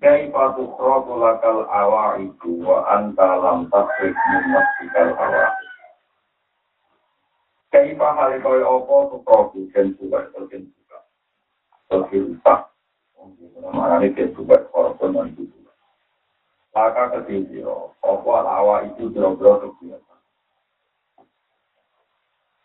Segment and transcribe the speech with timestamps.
[0.00, 5.52] Kai patu kroku lakal awa itu wa anta lam tasrik memastikan awa.
[7.68, 10.98] Kai pahali kau opo tu kroku jen suka terjen suka.
[11.92, 12.72] Terjen suka.
[13.76, 15.44] Marani jen suka kroku non itu.
[16.72, 17.92] Laka kecil jiro.
[18.00, 20.00] Opo awa itu jiro-jiro terjen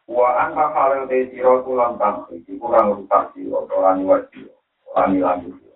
[0.06, 2.40] Wa anta hal yang te jiro kulang tansi.
[2.62, 3.68] Kurang rusak jiro.
[3.68, 4.56] Kurang niwa jiro.
[4.86, 5.75] Kurang nilang jiro.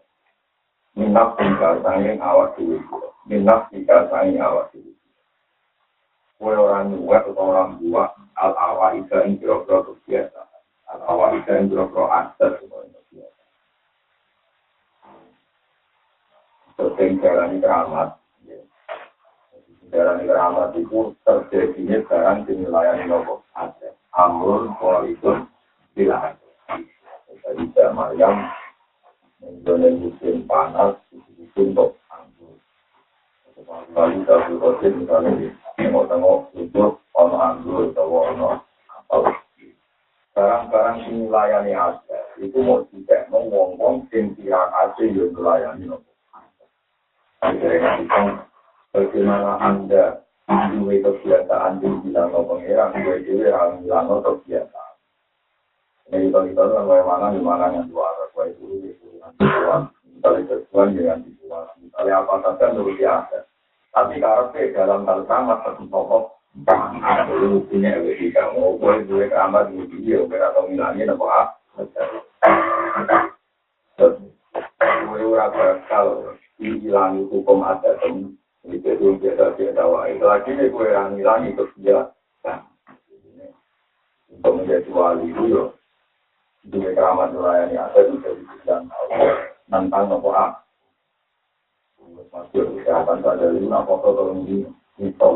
[1.00, 2.76] Minat tinggal sanging awak dulu
[3.24, 4.92] minat tinggal sanging awak dulu
[6.36, 10.42] kue orang buat atau orang buat al awak ika yang kira-kira biasa
[10.92, 12.52] al awak ika yang kira-kira aset
[16.80, 18.10] terus jalan keramat
[19.90, 23.42] jalan keramat itu terjadinya sekarang dinilai nopo?
[23.56, 25.48] Aset amrun kualitas
[25.96, 26.36] bilang
[27.40, 28.52] jadi Maryam
[29.40, 32.60] Indonesia musim panas, musim untuk anggur.
[33.96, 35.48] Lalu satu kosin misalnya di
[35.80, 38.50] tengok-tengok hidup, ono anggur, atau ono
[39.08, 39.40] apa
[40.40, 46.12] Barang-barang ini layani aja, itu mau tidak mau ngomong sing tiang aja yang nopo.
[47.44, 48.08] Akhirnya
[48.96, 54.94] bagaimana anda memiliki kebiasaan di bilang nopo pengiran, gue juga yang bilang nopo kebiasaan.
[56.08, 58.08] Ini kita kita bagaimana di mana yang dua
[59.40, 63.40] kesimpulan misalnya kesimpulan dengan kesimpulan misalnya apa saja menurut dia ada
[63.90, 68.82] tapi karpe dalam hal sama satu tokoh bang ada lu punya wedi kamu.
[68.82, 71.54] Boleh boleh kamar di video atau minanya nopo a
[74.80, 78.34] Mulai urat bakal hilang hukum adat dan
[78.68, 80.08] itu pun biasa dia tawa.
[80.08, 82.12] Itu lagi nih kue yang hilang itu dia.
[84.30, 85.74] Untuk menjadi wali itu
[86.68, 88.92] dua keramat melayani ada bisa dibilang
[89.72, 90.60] tentang nopo a
[92.30, 94.68] masuk kesehatan saja lima foto tolong di
[95.00, 95.32] itu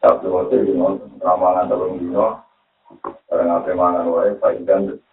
[0.00, 0.72] tapi waktu itu
[1.20, 2.08] ramalan tolong di
[3.28, 4.64] karena apa mangan wae paling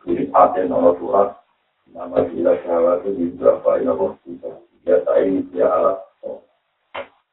[0.05, 1.29] di hati nomor surat
[1.91, 4.05] nama gila sahabat itu di berapa ini apa
[4.85, 5.97] biasa ini dia alat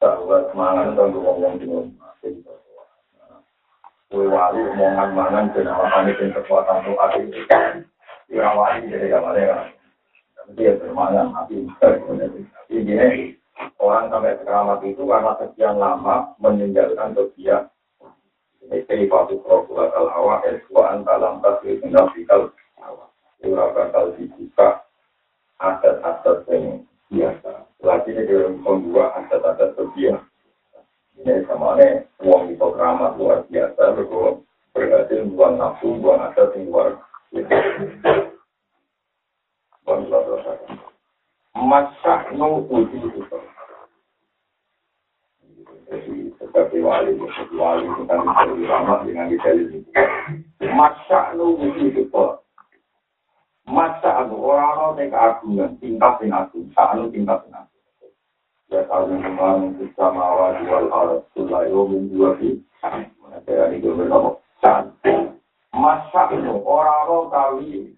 [0.02, 2.12] sahabat mangan untuk ngomong di rumah
[4.08, 7.44] kue wali omongan mangan dan alasan itu kekuatan doa itu
[8.32, 9.68] ya wali jadi ada kan
[10.56, 11.68] dia bermangan tapi
[12.72, 13.36] ini
[13.76, 17.12] orang sampai keramat itu karena sekian lama meninggalkan
[18.68, 22.48] ini patu prokula kal hawa eswa dalam tasbih mendafikal
[22.80, 23.12] hawa
[23.44, 24.88] ora bakal dibuka
[25.60, 30.24] adat-adat yang biasa lagi ini dalam dua adat-adat terbiasa
[31.18, 36.70] ini sama ini uang itu keramat luar biasa, berkurang berhasil buang nafsu, buang aset yang
[36.70, 36.88] luar.
[39.82, 40.52] Buang luar biasa.
[41.58, 42.14] Masa
[46.38, 49.78] seperti wali, seperti wali tentang dicari rahmat dengan dicari itu.
[50.70, 52.24] Masa nu uji itu.
[53.68, 57.77] Masa anu orang-orang yang keagungan, tingkat yang agung, saat tingkat yang agung.
[65.78, 67.94] masa itu orang roh kali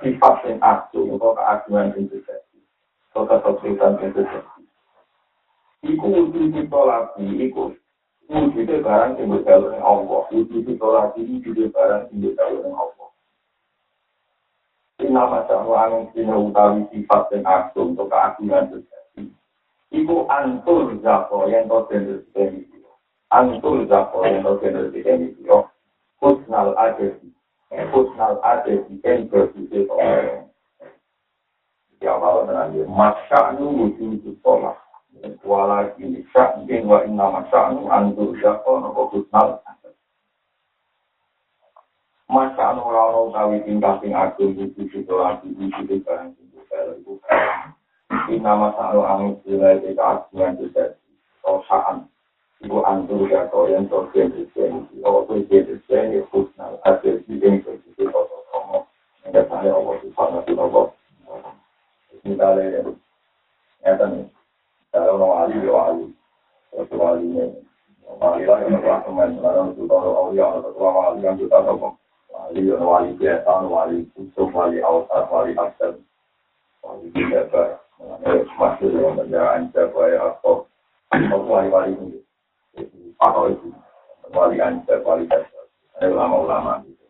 [0.00, 2.58] sifat yang aktu untuk keaktuan intersesi
[3.12, 4.62] atau kesulitan intersesi
[5.84, 7.76] iku uji titolasi iku
[8.32, 12.74] uji itu barang yang berjalan dengan Allah uji titolasi ini juga barang yang berjalan dengan
[12.80, 13.08] Allah
[14.98, 19.07] ini nama jahat orang yang utawi sifat yang aktu untuk keaktuan intersesi
[19.88, 22.84] Iku antul zako yang kau sendiri sendiri.
[23.32, 25.48] Antul zako yang kau sendiri sendiri.
[26.20, 27.32] Kusnal adesi.
[27.72, 29.88] Kusnal adesi yang bersisi.
[32.04, 32.84] Ya Allah menanggil.
[32.84, 34.76] Masya'nu wujud sholat.
[35.42, 40.04] Wala kini sya'in wa inna masya'nu antul zako nopo kusnal adesi.
[42.28, 45.40] Masya'nu rano kawi tingkah sing agung wujud sholat.
[45.48, 47.77] Wujud barang wujud barang.
[48.08, 50.96] Nama sa'al angin silai di keagungan juga
[51.44, 52.08] rosaan
[52.64, 58.08] ibu antur ya koyen torgen disen ibu torgen disen ya kusnal ada di yang bersisi
[58.08, 58.88] koso komo
[59.28, 60.88] yang saya Allah subhanahu wa
[61.28, 61.52] ta'ala
[62.24, 62.80] misalnya
[63.84, 64.12] ya kan
[64.88, 66.06] kalau mau wali ya wali
[66.72, 67.46] waktu wali ini
[68.08, 71.92] wali lah yang teman sekarang itu kalau awli yang ketua wali yang kita tahu
[72.32, 75.92] wali yang wali biasa wali khusus wali awsat wali asal
[76.80, 77.87] wali biasa
[78.58, 80.66] masih dalam kerjaan siapa ya atau
[81.46, 82.20] wali wali ini
[83.18, 83.68] atau itu
[84.30, 87.04] wali ansar wali ada ulama-ulama gitu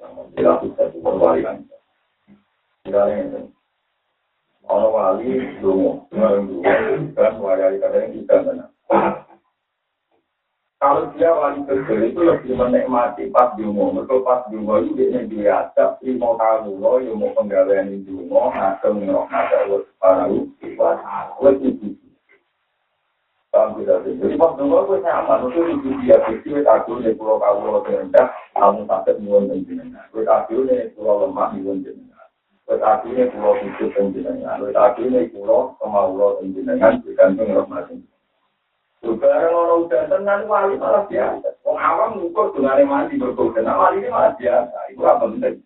[0.00, 1.80] yang dilakukan itu wali ansar
[2.84, 3.42] tidak ini
[4.70, 6.70] Ono wali dungo, orang dungo,
[7.18, 8.70] kan wali kadang kita benar.
[10.82, 16.02] Kalau dia wali kecil itu lebih menikmati pas dungo, mereka pas dungo itu dia biasa,
[16.02, 20.98] lima kamu lo, yang mau penggalian di dungo, ngasem ngerok ngasem buat para buat
[21.38, 21.94] buat itu.
[23.54, 24.18] Paham tidak sih?
[24.18, 28.26] Jadi pas dungo itu nyaman, itu itu dia kecil, aku nih pulau kamu lo terendah,
[28.58, 30.06] kamu sakit nyuwun dan jenengan.
[30.10, 32.26] Aku nih pulau lemah nyuwun jenengan.
[32.66, 34.66] Tetapi ini pulau hidup penjenengan.
[34.66, 37.86] Tetapi ini pulau kemauan penjenengan bergantung rahmat
[39.02, 41.58] Sekarang orang udah tenang wali malah biasa.
[41.66, 43.66] Orang awam ngukur dengan mandi berkodan.
[43.66, 44.78] Nah, wali ini malah biasa.
[44.94, 45.56] Itu apa penting?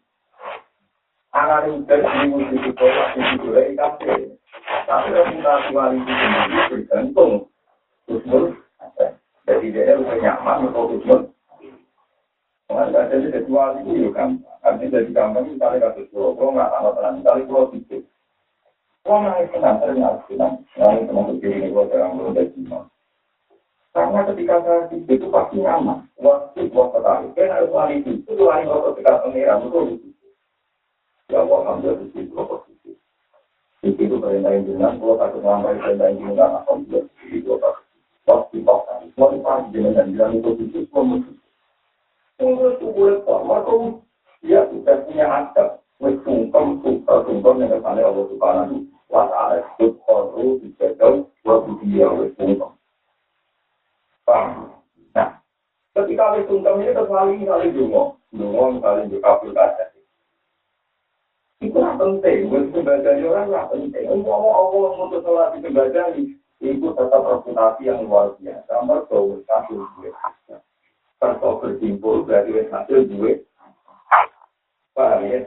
[1.37, 4.15] Anak udah di musik itu masih dimulai kafe.
[4.89, 7.33] Tapi reputasi wali itu sendiri bergantung.
[8.09, 8.45] Kusmul.
[9.47, 11.21] Jadi dia udah nyaman untuk kusmul.
[12.73, 14.41] Enggak jadi itu kan.
[14.65, 18.03] Artinya dari gampang misalnya kasus pulau, pulau nggak sama tenang, misalnya pulau tidur.
[19.07, 22.91] Pulau naik tenang, ternyata tenang, naik tenang begini ini pulau terang belum.
[23.97, 26.05] Karena ketika saya tidur itu pasti nyaman.
[26.21, 29.95] Waktu pulau petani, kan harus lari itu, itu lari waktu ketika pengiran itu di
[31.33, 32.93] Ya Allah, ambil di situ, pulau situ.
[33.81, 37.85] Di situ perintahin jenang, pulau takut ngambil perintahin jenang, alhamdulillah, di pulau takut.
[38.29, 41.17] Waktu paksa, pulau dipahami jenang, bilang itu di situ, pulau
[42.37, 43.89] Tunggu, tunggu, tunggu,
[44.45, 45.81] dia sudah punya adab.
[46.05, 48.77] Wis sungkem, sungkem, yang kesannya Allah Subhanahu
[49.09, 49.65] wa ta'ala.
[49.81, 52.76] Subhanahu dijajal, wa budiya, wis sungkem.
[54.27, 55.39] Nah,
[55.95, 58.19] ketika wis sungkem ini terus saling saling dungo.
[58.35, 59.95] Dungo saling berkabul kaca.
[61.63, 62.51] Itu lah penting.
[62.51, 64.05] Wis kebahagiaan orang lah penting.
[64.11, 68.73] Umum Allah untuk sholat itu kebahagiaan itu tetap reputasi yang luar biasa.
[68.83, 70.15] Wis hasil duit.
[71.17, 73.47] Kalau berjimpul berarti wis hasil duit.
[74.97, 75.45] Paham ya?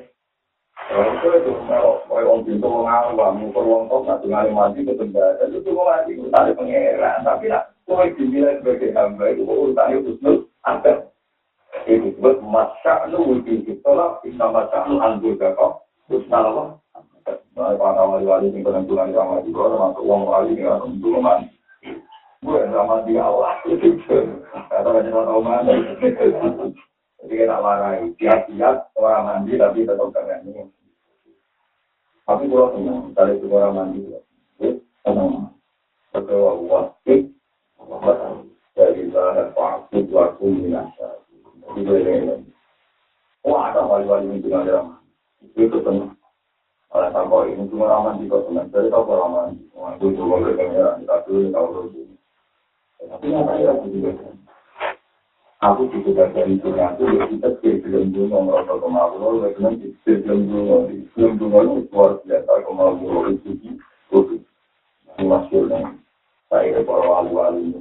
[0.90, 5.50] Kalau itu itu mau orang pintu mengawam, mau peluang kok nggak tinggal mandi ke dan
[5.54, 10.36] itu mau mandi urusan pangeran, tapi nak kau dinilai sebagai hamba itu urusan itu husnul
[10.62, 11.10] ada.
[11.90, 16.68] Itu disebut masa lu wujud ditolak, inna masa lu anjur kok husnul Allah.
[17.60, 21.50] Nah, para wali-wali yang penentuan sama juga, termasuk uang wali yang penentuan.
[22.40, 24.00] Gue sama dia Allah, itu
[24.72, 25.76] kata-kata tahu mana.
[27.20, 30.64] Jadi kita warai, tiap-tiap orang mandi tapi tetap keren ini.
[32.24, 34.72] Tapi kalau senang, itu orang mandi, ya,
[35.04, 35.52] senang.
[36.16, 36.99] Betul, waktu,
[40.20, 41.08] waktu minasa.
[43.48, 45.00] Wah, ada wali-wali tinggal di rumah.
[45.56, 46.20] Itu senang.
[46.92, 48.52] Oleh tanpa ini cuma raman di kota.
[48.52, 49.56] Jadi raman.
[49.72, 52.02] Wah, itu cuma dulu tahu dulu.
[53.00, 54.12] Tapi apa ya, aku juga
[55.60, 59.76] aku juga dari dunia aku ya kita sebelum dulu merasa kemauan oleh karena
[60.08, 64.20] sebelum dulu sebelum dulu itu luar biasa kemauan itu itu
[65.20, 66.00] maksudnya
[66.48, 67.76] saya para wali-wali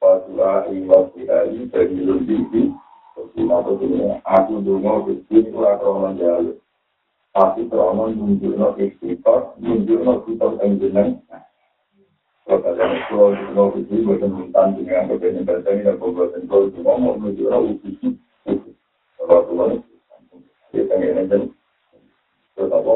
[0.00, 2.72] Fatwa iwas dihari dari lebih
[3.20, 4.64] Maksudnya, aku
[5.04, 6.56] kecil kurang kronon jalur.
[7.36, 11.20] Tapi kronon nunjukno istiqor, nunjukno kita yang
[12.50, 16.82] Kalian kalau di rumah itu buatan mintan dengan kepentingan bahasa ini dan pembuatan kalau di
[16.82, 17.94] rumah mau orang usus
[19.22, 19.70] kalau Tuhan
[20.74, 21.38] dia pengen aja.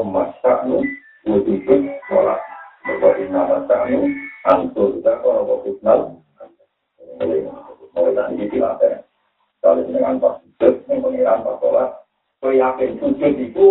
[0.05, 0.83] Masak nu
[1.23, 1.63] usus
[2.11, 2.39] sholat.
[2.83, 4.11] Bahwa ina masak nu
[4.43, 6.19] antur kita kalau kusnal
[7.17, 9.05] mulai nanti ada
[9.63, 11.89] dengan pas sujud pengiran pas sholat
[12.53, 13.65] yakin sujud itu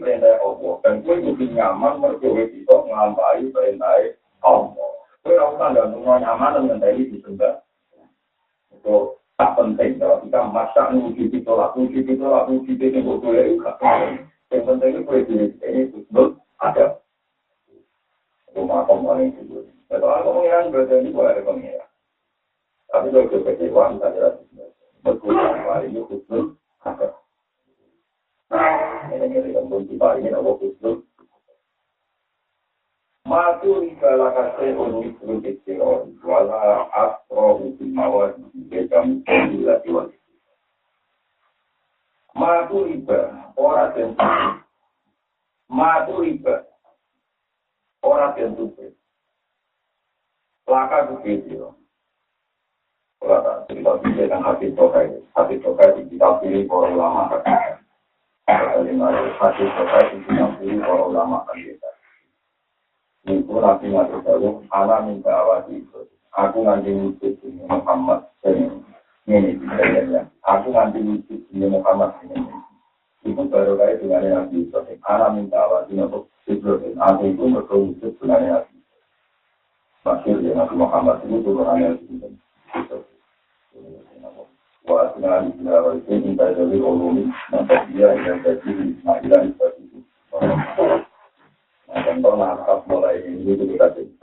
[0.00, 1.04] perintah Allah dan
[1.52, 2.00] nyaman
[2.48, 4.90] itu mengampai perintah Allah.
[5.26, 7.60] Dan semua nyaman tadi disembah.
[8.70, 9.98] Itu tak penting.
[9.98, 10.40] Kita
[10.94, 11.76] nuji ditolak,
[13.20, 13.74] boleh juga.
[14.54, 15.84] Yang penting itu ini
[16.62, 17.02] ada.
[18.54, 18.86] Rumah
[19.28, 19.66] itu.
[19.90, 21.85] Kalau berada di boleh mengira.
[22.90, 24.32] Tapi kalau kita kecewa, kita tidak
[25.02, 25.34] betul.
[25.36, 26.46] Paling itu khusus.
[28.46, 31.02] Nah, ini belum tiba ini adalah khusus
[33.26, 38.38] Matu ribala kasih unik unik siro, wala astro unik mawar
[38.70, 40.14] bekam bila diwali.
[42.38, 44.22] Matu riba, ora tentu.
[45.66, 46.62] Matu riba,
[48.06, 48.70] Orang yang tuh.
[50.70, 51.10] Laka.
[51.10, 51.85] Kalau tak
[53.66, 57.80] cerita dia dan hati tokai, hati tokai di kita pilih para ulama kan.
[58.46, 61.90] Hati tokai di kita pilih para ulama kita.
[63.26, 66.06] Itu nabi ngatur baru, anak minta awasi itu.
[66.36, 68.70] Aku nanti wujud ini Muhammad ini
[69.26, 69.58] ini
[70.14, 70.22] ya.
[70.46, 72.38] Aku nanti wujud ini Muhammad ini.
[73.26, 74.98] Itu baru kaya dengan Nabi Ibrahim.
[75.10, 76.94] Anak minta awasi untuk Ibrahim.
[77.02, 78.76] Aku itu berkewujud dengan Nabi
[80.06, 82.45] Masyur ya Nabi Muhammad itu turunannya Wa asna
[91.86, 94.14] Nah contoh nakab mulai ini Ibrahim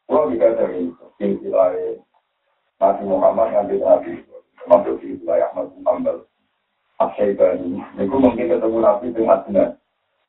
[0.07, 0.31] Kalau
[2.79, 3.67] Nabi Muhammad
[5.03, 6.23] di wilayah Masjid Ambal.
[6.99, 9.79] Asyaibani, itu mungkin ketemu Nabi Madinah.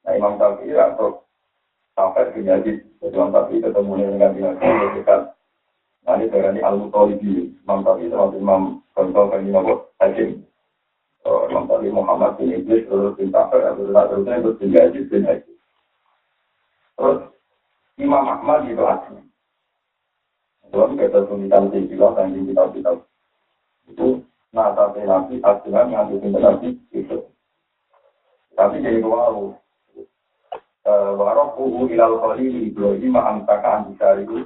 [0.07, 1.27] Nah Imam Syafi'i atau
[2.47, 5.21] Yazid, jadi Imam Syafi'i ketemu dengan Nabi di dekat.
[6.07, 8.63] Nah ini dari Al-Mutalibi, Imam Syafi'i sama Imam
[8.97, 9.65] Contoh kan Imam
[10.01, 10.45] Hakim.
[11.25, 15.25] Imam Syafi'i Muhammad bin Idris, terus bin Safar, terus terusnya terus bin.
[16.97, 17.19] Terus
[18.01, 19.21] Imam Ahmad itu asli.
[20.71, 23.03] Dalam kita tulisan di kitab dan di kitab-kitab
[23.91, 24.23] itu
[24.55, 27.19] nata nabi asuhan yang pinter nabi itu
[28.55, 29.55] tapi jadi wow
[30.91, 32.19] warokuhu ilal
[33.01, 34.37] Ibrahim ma'amtakaan itu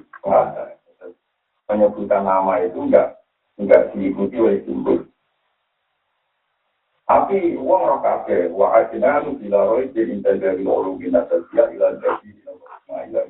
[1.66, 3.18] penyebutan nama itu enggak
[3.58, 5.02] enggak diikuti oleh simbol
[7.04, 12.28] tapi uang roh kafe wa ajnanu bila roy jadi dari ulu bina tasya ila jadi
[12.30, 12.52] ila
[13.10, 13.22] ila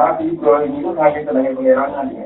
[0.00, 2.24] Nabi Ibrahim itu saking senangnya pengerangan ya.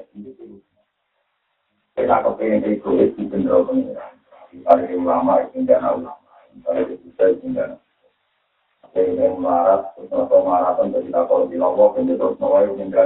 [1.98, 4.62] Kita kepengen egois di bendera pengerangan.
[4.62, 6.23] Ada ulama, itu tidak ulama.
[11.64, 13.03] Dari takol di lombok, ini terus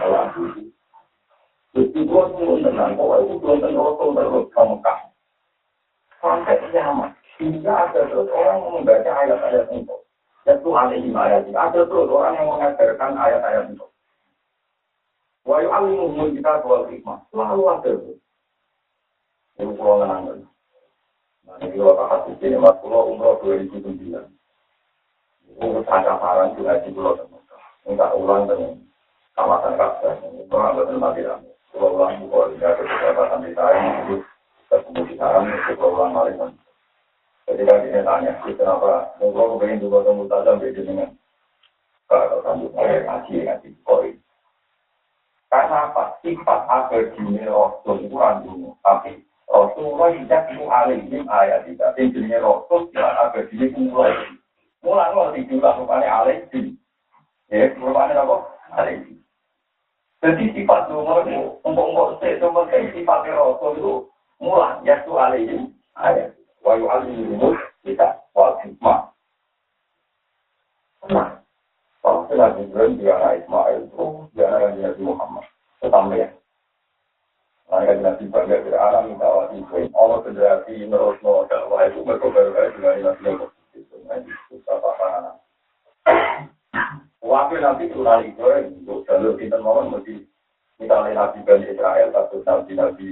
[0.00, 0.28] kalau
[2.04, 2.24] gua
[2.60, 4.98] tenang, bahwa itu belum kah.
[6.20, 9.96] Sampai kiamat, hingga ada orang membaca ayat-ayat itu.
[10.46, 11.50] Itu alaihi ayat.
[11.50, 13.86] Ada terus orang yang mengajarkan ayat-ayat itu.
[15.42, 17.18] Kita hikmah.
[17.34, 17.92] Selalu ada.
[19.58, 19.98] Ini pulau.
[21.42, 21.74] Nah, ini
[22.06, 24.30] hati sini, mas pulau umroh 2009.
[25.58, 27.18] Umroh sangat parah juga di pulau.
[27.82, 28.46] Enggak ulang
[29.36, 30.14] kawasan Kabah.
[30.22, 31.50] Umroh betul mati rame.
[31.72, 33.80] Pulau ulang pulau ini ada beberapa sampai saya.
[34.04, 34.14] Itu
[34.68, 36.56] ketemu di sana, pulau ulang maling.
[37.48, 41.10] Ketika dia tanya, kenapa engkau kepengen juga temu tajam beda dengan
[42.06, 44.12] kalau kamu mulai ngaji ngaji koi.
[45.48, 46.16] Karena apa?
[46.20, 48.76] Sifat abadi Rasul itu randungu.
[48.84, 51.96] Tapi Rasulullah tidak itu alim ayat tidak.
[51.96, 54.12] Intinya Rasul tidak abadi itu mulai.
[54.84, 56.76] Mulai lo dijual rupanya alim.
[57.52, 58.36] Ya, rupanya apa?
[58.76, 59.21] Alim.
[60.22, 62.14] Jadi sifat Rasul itu untuk untuk
[62.70, 63.92] sifat Rasul itu
[64.38, 64.78] mulai.
[64.86, 66.30] Ya, itu alim ayat
[66.62, 69.10] wa yu'allimuhum kita wal hikmah.
[71.10, 71.42] Nah,
[72.54, 74.06] Jibril dia anak Ismail itu
[74.38, 75.46] dia anak Nabi Muhammad.
[75.82, 76.28] Tetap ya.
[77.66, 79.90] Mereka Nabi bangga dari alam minta Ibrahim.
[79.98, 83.50] Allah federasi menurut no dakwah itu berkobar-kobar dengan Nabi Muhammad.
[83.74, 83.96] Itu
[84.54, 84.78] susah
[87.22, 90.26] Waktu nanti turun Ibrahim untuk jalur kita mohon mesti
[90.82, 93.04] misalnya Nabi Bani Israel atau Nabi Nabi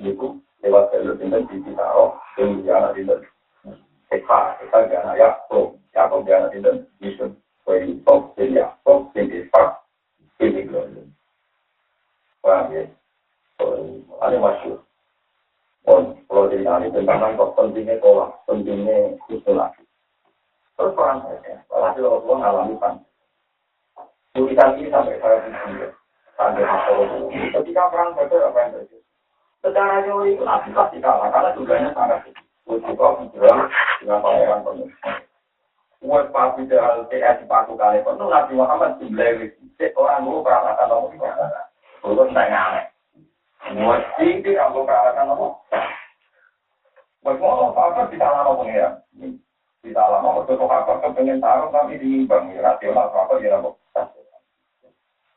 [0.00, 0.28] itu
[0.64, 2.96] lewat jalur dinten di Bitaro, yang di anak.
[4.08, 7.36] Eka, Eka di anak Yakob, Yakob di anak dinten, Yusuf,
[7.68, 8.00] Bin
[9.28, 9.84] Ishak,
[10.40, 11.12] Bin Ibrahim.
[12.40, 12.88] Paham ya?
[14.18, 14.78] ada masuk.
[16.28, 19.72] Kalau ditanya tentang kok pentingnya tolak, pentingnya usulah.
[20.76, 22.94] Terus perang saja, walhasil Rasulullah ngalami pan.
[24.38, 25.90] Tulisan ini sampai saya pikir,
[26.38, 27.26] sampai Rasulullah.
[27.58, 28.98] Ketika perang saja apa yang terjadi?
[29.58, 32.46] Secara teori itu nabi pasti kalah, karena jumlahnya sangat sedikit.
[32.70, 33.66] Bicara
[33.98, 34.86] dengan pangeran penuh.
[36.06, 39.50] Buat papi TS paku kali penuh, Nabi Muhammad jumlahnya
[39.98, 41.34] orang dulu peralatan nomor lima.
[42.06, 42.86] Belum tanya aneh.
[43.74, 45.58] Buat tinggi aku peralatan nomor.
[47.26, 49.02] Mau apa kita lama pengiran.
[49.82, 52.54] Kita lama itu apa kepengen taruh kami diimbang.
[52.54, 53.74] Rasional apa ya nopo.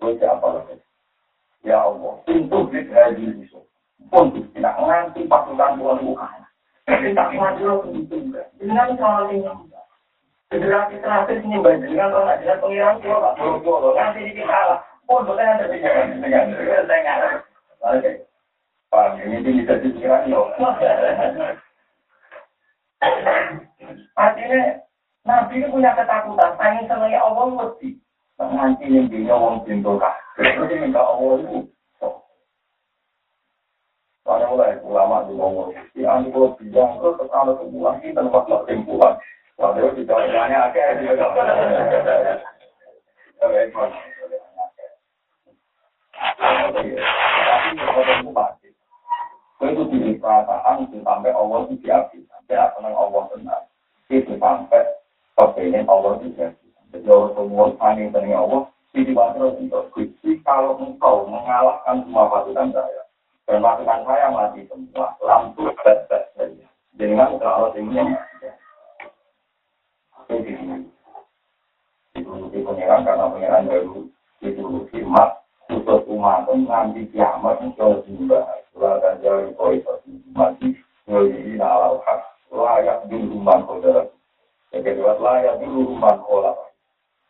[0.00, 0.76] Gue siapa lagi?
[1.60, 3.68] Ya Allah, pintu blit di sosa.
[4.08, 6.40] Pun tidak nganti pasukan Tuhan bukan.
[6.88, 8.48] Tak maju lo pintu enggak.
[8.56, 9.46] Dengan soal ini
[10.50, 14.82] Federasi terakhir ini banyak dengan orang dengan pengiran tua, Pak Boro-Boro, nanti kita kalah.
[15.06, 16.50] Oh, boleh ada dengan dengan
[16.90, 17.38] dengan
[17.86, 18.26] Oke.
[18.90, 20.50] Pak, ini bisa dikira yo.
[24.18, 24.82] Artinya
[25.22, 27.94] Nabi ini punya ketakutan, pengen senengnya Allah mesti.
[28.40, 28.88] Nanti
[29.28, 30.00] wong pintu
[30.40, 31.68] dia minta Allah itu.
[34.24, 35.36] Karena mulai ulama di
[35.92, 36.02] di
[36.56, 39.14] bilang terus kita tempat kesimpulan.
[39.60, 39.92] Dia
[49.68, 53.64] itu diri perasaan itu sampai Allah itu sampai senang Allah tenang
[54.08, 54.82] itu sampai
[55.84, 61.22] Allah itu jadi jadi Allah semua paling senang Allah ini terus untuk kunci kalau engkau
[61.30, 63.02] mengalahkan semua pasukan saya.
[63.46, 65.14] Dan pasukan saya mati semua.
[65.22, 66.66] Lampu bet-bet saja.
[66.98, 68.02] Dengan kalau ini
[70.30, 70.46] itu
[72.18, 73.98] itu itu pengiran karena pengiran baru
[74.42, 75.30] itu firman
[75.70, 78.42] Khusus umat nganti kiamat itu jumlah
[78.74, 79.78] Surah jari koi
[80.34, 80.74] mati.
[81.06, 84.10] Ngelihi na'alal hak Layak dulu man kodara
[84.74, 86.69] Yang kedua layak dulu man kola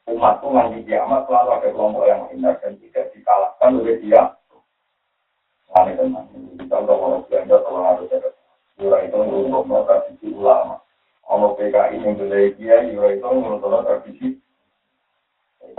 [0.08, 4.22] Umat itu nganti kiamat selalu ada kelompok yang menghindar Dan tidak dikalahkan oleh dia
[5.76, 6.24] Ini teman
[6.56, 8.30] Kita udah mau belanja kalau harus ada
[8.80, 10.80] Surah itu menurut tradisi ulama
[11.28, 14.40] Ono PKI yang beli dia Surah itu menurut tradisi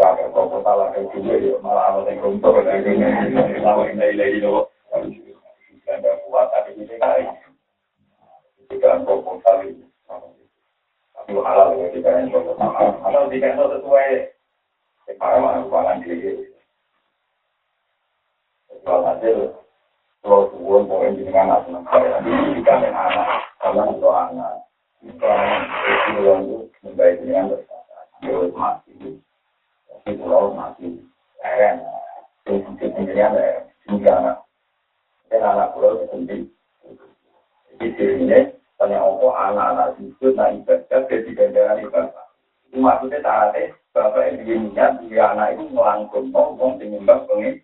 [0.02, 3.06] Kakek kok salah kayak gue ya malah awal yang runtuh kayak gini.
[3.62, 4.74] Lama ini lagi loh.
[5.86, 7.30] Dan kuat tapi ini kali.
[8.74, 9.78] Jika kok kali.
[11.22, 12.88] Tapi halal ya, tidak yang sesuai.
[13.06, 14.10] Halal tidak yang sesuai.
[15.22, 16.50] Para mana pangan diri.
[18.82, 19.54] Kalau hasil,
[20.26, 22.18] kalau tuan mau ingin dengan anak senang saya,
[22.58, 23.28] jika dengan anak,
[23.62, 24.54] karena itu anak.
[25.06, 27.98] Itu anak, itu tuan itu membaik dengan bersama.
[28.26, 28.94] Dia mati.
[29.86, 30.88] Tapi kalau mati,
[31.38, 31.76] saya kan,
[32.50, 34.38] itu sendiri ada yang tinggal anak.
[35.30, 36.46] Dan anak kalau itu sendiri.
[37.78, 38.40] Jadi, ini,
[38.82, 39.28] tanya apa?
[39.30, 42.26] Anak-anak itu nah ibadah jadi ganjaran ibadah.
[42.66, 47.62] Itu maksudnya saatnya bapak yang diingat dia anak itu melangkung ngomong penyembah pengen.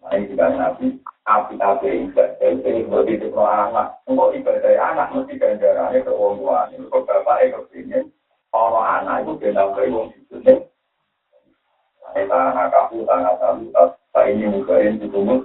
[0.00, 0.96] Nah ini juga nabi
[1.28, 4.00] api-api ibadah itu seperti itu anak.
[4.08, 6.58] Untuk ibadah anak mesti ganjarannya ke orang tua.
[6.72, 8.04] Ini kok bapak yang kepingin
[8.56, 10.36] orang anak itu benar benar wong itu
[12.16, 15.44] tanah kaku, tanah kamu, tak ini mukain di rumah.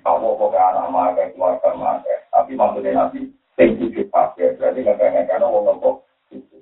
[0.00, 2.21] Kamu kok anak keluarga makan.
[2.42, 4.58] Tapi maksudnya nanti, tinggi pakai.
[4.58, 4.98] Berarti nggak
[5.30, 6.02] karena mau nopo
[6.34, 6.58] itu.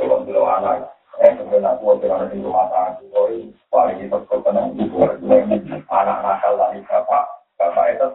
[0.00, 3.04] Kalau dulu anak, eh sebenarnya aku ada anak di rumah tangga.
[3.12, 4.16] Sorry, paling itu.
[5.92, 7.24] Anak nakal lagi bapak,
[7.60, 8.08] bapak itu.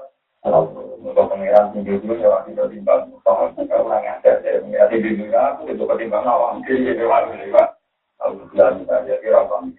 [1.05, 3.13] Untuk pengiran tinggi dulu ya waktu itu timbang.
[3.21, 6.65] Kalau orang ngajar, saya pengiran tinggi dulu aku itu ketimbang awam.
[6.65, 7.05] Jadi, itu
[8.17, 9.77] Alhamdulillah misalnya kira kami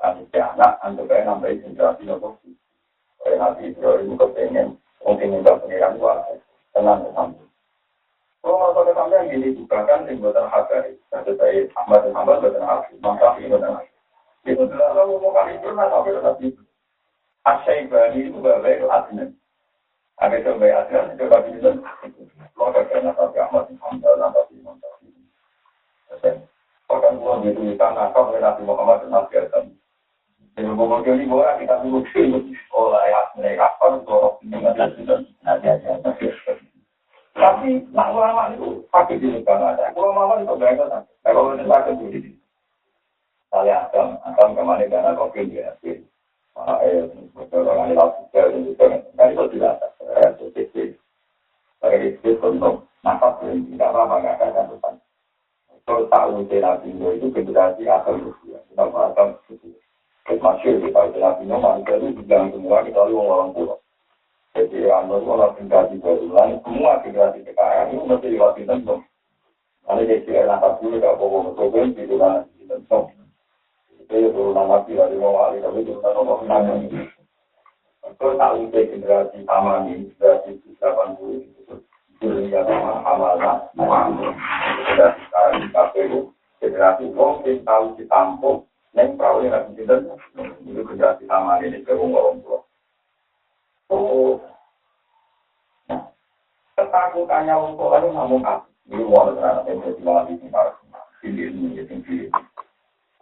[0.00, 2.40] kami anak untuk kayak nambahin generasi nopo.
[3.20, 4.68] Kayak nabi Ibrahim kepengen
[5.02, 6.22] mungkin minta pengiran gua
[6.72, 7.46] tenang sampai.
[8.42, 10.02] Kalau mau pakai sampai yang ini juga kan.
[10.02, 12.98] Nanti saya Ahmad dan Ahmad buatan hakari.
[12.98, 13.86] Maka ini buatan.
[14.42, 16.62] Itu adalah mau kami pernah tapi tetap itu.
[17.46, 18.82] Asyaibani itu gak baik.
[20.22, 21.70] Ada yang baik adnan itu tapi itu.
[22.58, 25.08] Maka karena tapi Ahmad dan tapi Imam Tafi.
[26.90, 29.64] Bahkan pulang di tulisan nakal oleh Nabi Muhammad dan Nabi Adam.
[30.52, 31.24] Jadi ngomong dia ini
[31.64, 34.36] kita dulu oh, olah ya mereka kan dorong
[37.32, 39.96] Tapi nak ulama itu pakai di negara ada.
[39.96, 42.36] Ulama itu berapa Kalau ini pakai di
[43.48, 45.72] Saya akan akan ke mana karena kopi dia.
[45.80, 45.96] Ya,
[46.84, 47.04] eh,
[47.52, 48.84] orang ini langsung ke Indonesia
[49.16, 50.36] kan itu tidak ada.
[50.36, 50.82] Jadi
[51.80, 54.94] bagi itu untuk nafas yang tidak lama nggak ada kan.
[55.82, 59.81] Kalau tahu nabi itu generasi akan Rusia, tidak akan Rusia.
[60.22, 63.82] Masyur di Pak Nabi manusia itu bilang semua kita lu orang pulau.
[64.54, 69.02] Jadi anu kalau generasi berulang, semua generasi sekarang itu mesti lewati tentu.
[69.82, 73.10] Nanti jadi kira nafas dulu gak bawa betul di turunan di tentu.
[73.98, 76.66] Itu turunan nabi dari mawali, tapi turunan nomor enam.
[78.14, 81.74] Kalau tahu generasi taman ini, generasi 80 itu
[82.22, 86.18] dunia sama amalnya, generasi sekarang di KPU,
[86.62, 88.58] generasi yang tahu ditampung,
[88.92, 90.04] Neng perahu yang tidak,
[90.68, 92.60] itu generasi sama ini ke orang tua.
[93.88, 94.36] Oh,
[96.76, 98.68] ketakutannya orang tua itu namun apa?
[98.92, 100.52] Ini mau ada yang jadi malah di sini,
[101.24, 102.28] pilih ini, jadi pilih.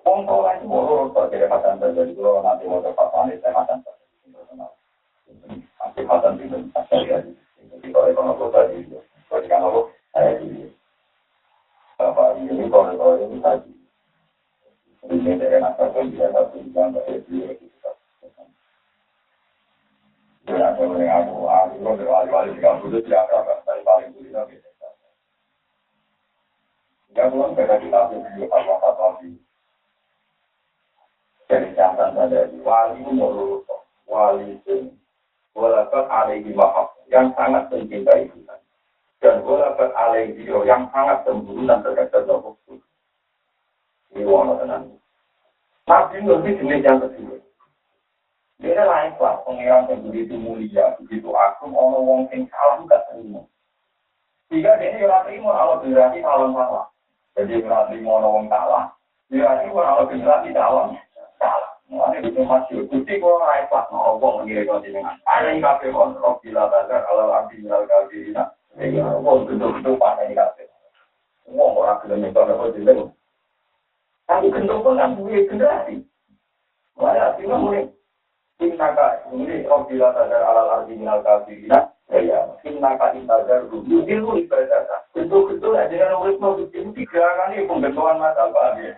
[0.02, 4.00] Orang tua mau tidak akan terjadi, kalau nanti mau wanita, akan terjadi.
[5.94, 7.30] Bisa terjadi.
[7.70, 10.66] Jadi kalau kalau kalau saya di
[12.50, 13.70] ini, kalau ini tadi,
[15.20, 15.36] yang.
[15.40, 15.60] Ya.
[37.10, 38.54] Ya, sangat mencintai kita
[39.18, 42.54] dan walaupun alaihi yang sangat dan terkait dengan
[44.14, 44.22] ini
[44.62, 44.99] tenan.
[45.90, 47.42] Nabi lebih jenis yang kedua.
[48.62, 49.18] Dia lain
[49.58, 53.42] yang begitu mulia, begitu agung, ono wong sing salah gak terima.
[54.54, 56.86] Jika dia ini ora terima, kalau berarti calon salah.
[57.34, 58.94] Jadi ora terima ono wong salah.
[59.26, 60.88] Berarti kalau berarti calon
[61.42, 61.72] salah.
[61.90, 64.78] Mulanya itu masih kuti kalau lain kelas, ono wong mengirim kau.
[65.26, 68.54] Ada yang kafe roh bila bazar, kalau abdi minal kafirina.
[68.78, 70.70] Ini wong bentuk-bentuk ini kafe.
[71.50, 71.98] Wong orang
[72.30, 73.10] kau jenengan.
[74.30, 76.06] Tapi gendong pun kan duit generasi.
[76.94, 77.90] Mulai artinya mulai
[78.60, 85.72] Innaka ini Rabbila tadar alal ardi minal kafirina Ya, innaka intazar rubu Ilmu ibadah Bentuk-bentuk
[85.72, 88.76] aja dengan urut mau Itu gerakan ini pembentukan mata Pak.
[88.78, 88.94] Ya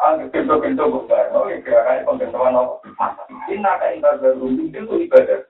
[0.00, 2.56] Anggap bentuk-bentuk bukan Oh ya gerakan ini pembentukan
[2.96, 3.22] mata.
[3.52, 5.44] Innaka intazar rubu Ilmu ibadah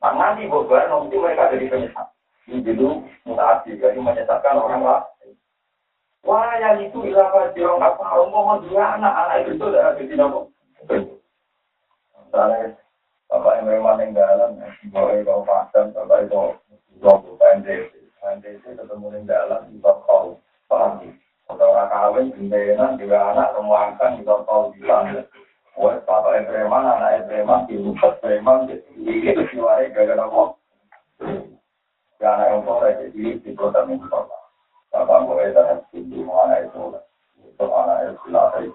[0.00, 2.08] Nah nanti bukan Nanti mereka jadi penyesat.
[2.46, 5.11] Ini dulu mutaati Jadi menyesatkan orang lain
[6.22, 8.04] Wah, yang itu ilaha apa?
[8.30, 10.46] Mau dua anak, anak itu sudah ada di nama.
[10.86, 12.78] Misalnya,
[13.26, 14.50] Bapak yang memang yang dalam,
[14.94, 16.54] Bapak itu pasang, Bapak itu
[17.02, 17.90] logo pendek,
[18.22, 20.38] pendek itu ketemu yang dalam, di kau,
[20.70, 21.10] paham?
[21.50, 25.26] Kalau orang kawin, gendenan, juga anak, rumahkan, di kau bilang,
[25.74, 30.54] Wah, Bapak yang preman, anak yang preman, di preman, itu siwari gara-gara.
[32.22, 33.82] Ya, anak yang jadi di kota
[34.92, 36.92] Bapak mulai dari tinggi mana itu,
[37.40, 38.68] itu anak itu dilatih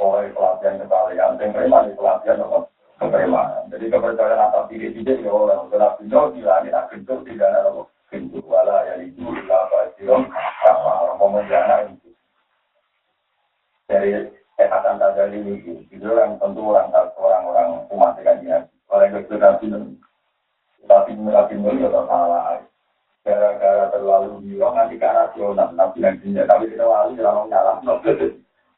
[0.00, 2.58] Pokoknya pelatihan kekalian, yang terima di pelatihan apa?
[3.00, 3.68] Kepremanan.
[3.72, 5.68] Jadi kepercayaan atas diri tidak ya orang.
[5.72, 7.82] Karena beliau bilang kita bentuk tidak ada apa?
[8.12, 10.12] Bentuk wala ya itu apa itu
[10.68, 12.08] apa orang pemenjana itu.
[13.88, 14.08] Dari
[14.56, 15.52] kesehatan tadi ini,
[15.88, 19.56] itu yang tentu orang orang-orang umat dengan Orang yang sudah
[20.90, 22.60] tapi tapi melihat salah
[23.22, 25.06] gara-gara terlalu gila nanti ke
[26.00, 27.76] rasional nabi yang jinja tapi kita lalu jangan nyalah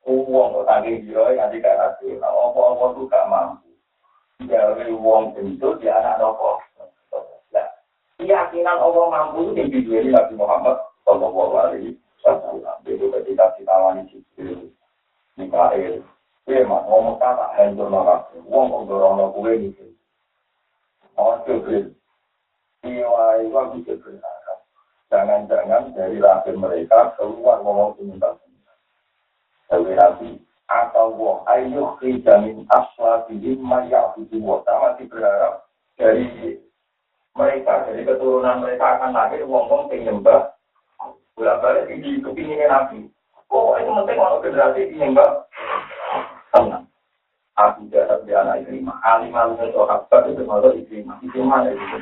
[0.03, 3.71] uang kok tadi gila nanti ke rasional apa-apa tuh gak mampu
[4.51, 6.59] dari uang itu dia anak nopo
[7.55, 7.67] nah
[8.19, 11.95] keyakinan Allah mampu itu video ini Nabi Muhammad Sallallahu Alaihi
[12.87, 14.71] itu ketika ditawani Jibril
[15.39, 16.03] Mikael
[16.43, 18.35] Iya, mak, ngomong kata, hancur nolak.
[18.51, 19.31] Uang kok dorong nolak
[19.71, 19.71] gue.
[21.15, 21.95] Oh, Jibril,
[22.83, 24.59] Iwa iwa bisa berharap.
[25.07, 26.92] Jangan-jangan dari lahir mereka
[32.03, 36.59] ayo jamin asla di maya itu wah sama si berharap dari
[37.39, 40.51] mereka dari keturunan mereka akan lahir wong-wong penyembah
[41.39, 43.09] bolak balik di kepinginnya nabi.
[43.49, 45.31] Oh itu penting kalau generasi penyembah
[46.53, 46.85] tenang.
[47.57, 50.29] Aku jatuh di anak ikrimah alim alim itu apa?
[50.29, 51.99] Itu kalau ikrimah ikrimah itu?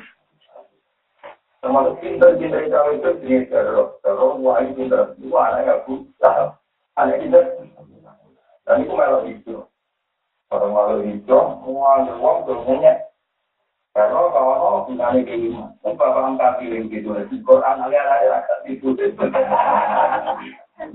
[1.60, 2.64] Termasuk pinter-pinter
[2.96, 5.12] itu jenis terus terus wah ini pinter.
[5.20, 5.80] Dua anak gak
[15.10, 15.70] gunanya kayak gimana?
[15.82, 18.88] Bapak paham kafir yang gitu, di Quran alias-alias agak itu.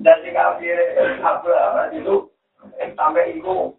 [0.02, 0.78] Dan di kafir
[1.22, 2.32] apa itu
[2.96, 3.75] sampai itu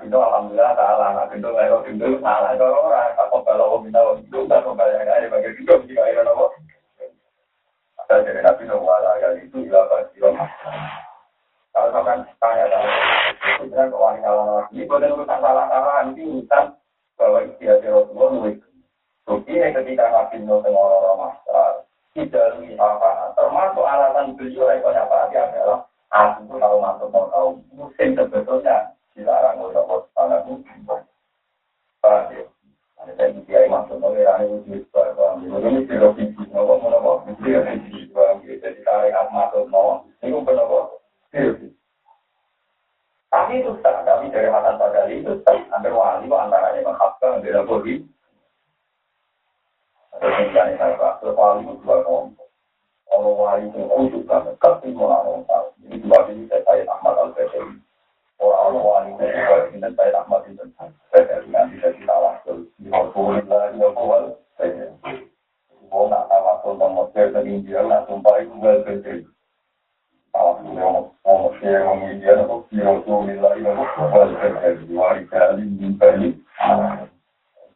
[0.00, 2.56] Itu alhamdulillah salah, Nabi itu nggak gendut salah.
[2.56, 6.56] Kalau orang tak kalau minta gendut, tak kobal yang ada bagi gendut jika ada nopo.
[8.08, 10.18] Ada dari Nabi itu wala kali itu ilah pasti
[11.70, 12.92] Kalau misalkan tanya tanya,
[13.54, 16.64] itu bilang kok wanita lawan ini boleh urusan salah salah ini urusan
[17.14, 18.58] bahwa istiadat Rasulullah nulis.
[19.22, 21.70] Bukti ketika Nabi itu tengok orang masalah,
[22.18, 28.18] tidak lebih apa, termasuk alasan beliau yang pada adalah aku tahu masuk mau tahu musim
[28.18, 30.52] sebetulnya dilarang oleh Allah Subhanahu?
[33.00, 33.72] Ada mengira ini
[38.12, 38.54] paham ya?
[43.50, 48.02] Jadi itu tak, tapi dari sadari itu tak, hampir wali antaranya menghafal, bela bodi.
[50.22, 52.46] Terus yang saya pak, wali itu dua kelompok.
[53.10, 55.66] Kalau wali itu khusus banget, ketemu orang tahu.
[55.82, 57.74] Ini dua ini saya Ahmad Al-Bashir.
[58.40, 60.64] Orang wali itu juga dengan saya rahmat itu.
[61.12, 62.58] Saya dengan bisa ditawakul.
[62.88, 64.24] Alhamdulillah, ya kual.
[65.92, 66.30] Mau nak
[66.64, 68.56] nomor saya dari India, nak sumpah itu.
[70.32, 72.44] Alhamdulillah, mau saya orang India, ya
[76.00, 76.32] kali,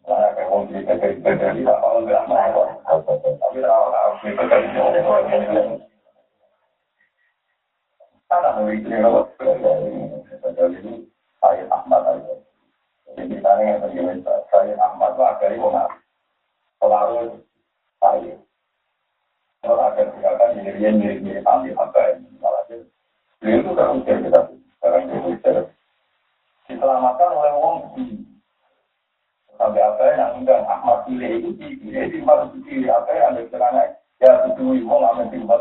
[0.04, 2.72] kayak orang kita dari dari apa enggak mau.
[2.88, 4.68] Tapi kita dari
[8.64, 8.92] memiliki
[10.54, 10.94] lewat ini
[11.42, 12.34] saya Ahmad aja.
[13.10, 14.14] Jadi misalnya yang terjadi
[14.48, 15.86] saya Ahmad akhirnya mau
[16.80, 17.42] selalu
[18.00, 18.34] saya.
[19.64, 22.64] Kalau akan tinggalkan diri mirip mirip ambil apa ini malah
[23.44, 24.40] beliau itu kan usir kita
[24.80, 25.56] sekarang dia usir
[26.64, 27.76] diselamatkan oleh wong
[29.60, 33.82] sampai apa yang undang Ahmad pilih itu pilih di mana pilih apa yang ada celana
[34.24, 35.60] ya tujuh wong amin tinggal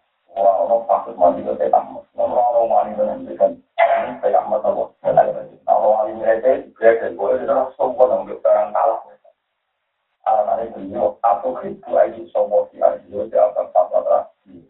[0.35, 2.03] orang-orang patut mandi ke Syekh Ahmad.
[2.15, 3.03] Orang-orang mandi ke
[3.35, 4.19] Syekh Ahmad.
[4.21, 4.83] Syekh Ahmad apa?
[5.01, 5.55] Tidak ada lagi.
[5.65, 8.99] Nah, orang mandi mereka, dia dan gue, dia adalah sombong yang untuk barang kalah.
[10.21, 14.69] Alamanya beliau, aku hidup lagi sombong di Aziz, dia akan patut lagi.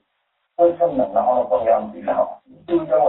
[0.56, 3.04] Gue seneng, nah orang yang bilang, itu yang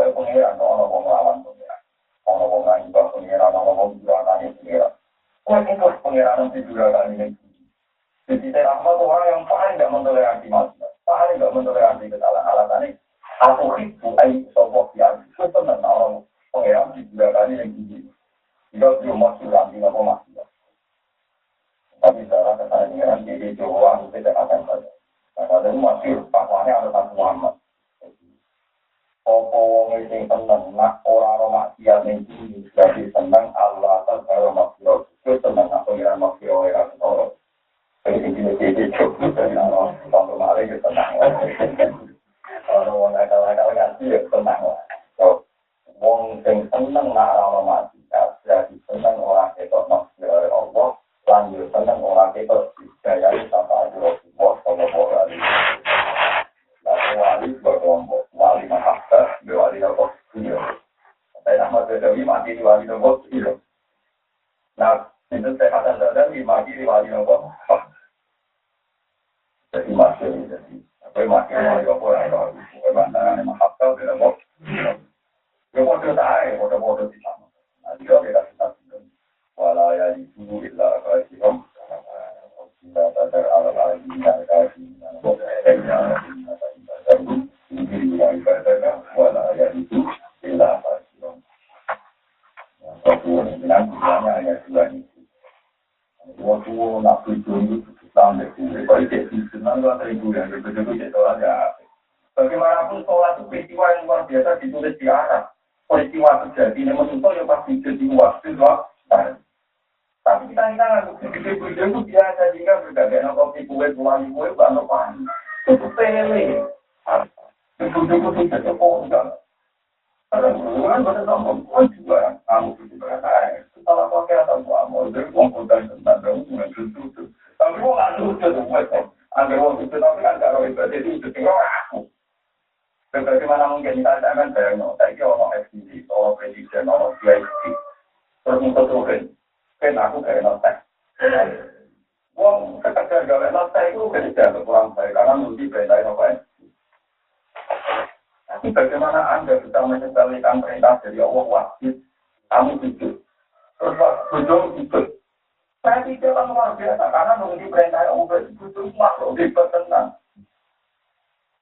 [158.99, 160.09] makhluk hebat tenang.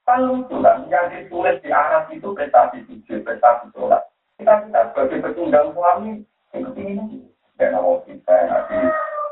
[0.09, 4.03] Kan lucu kan, yang ditulis di Arab itu prestasi sujud, prestasi sholat.
[4.41, 6.25] Kita kita sebagai pecundang suami,
[6.57, 7.29] itu ini.
[7.61, 8.79] Dan Allah kita nanti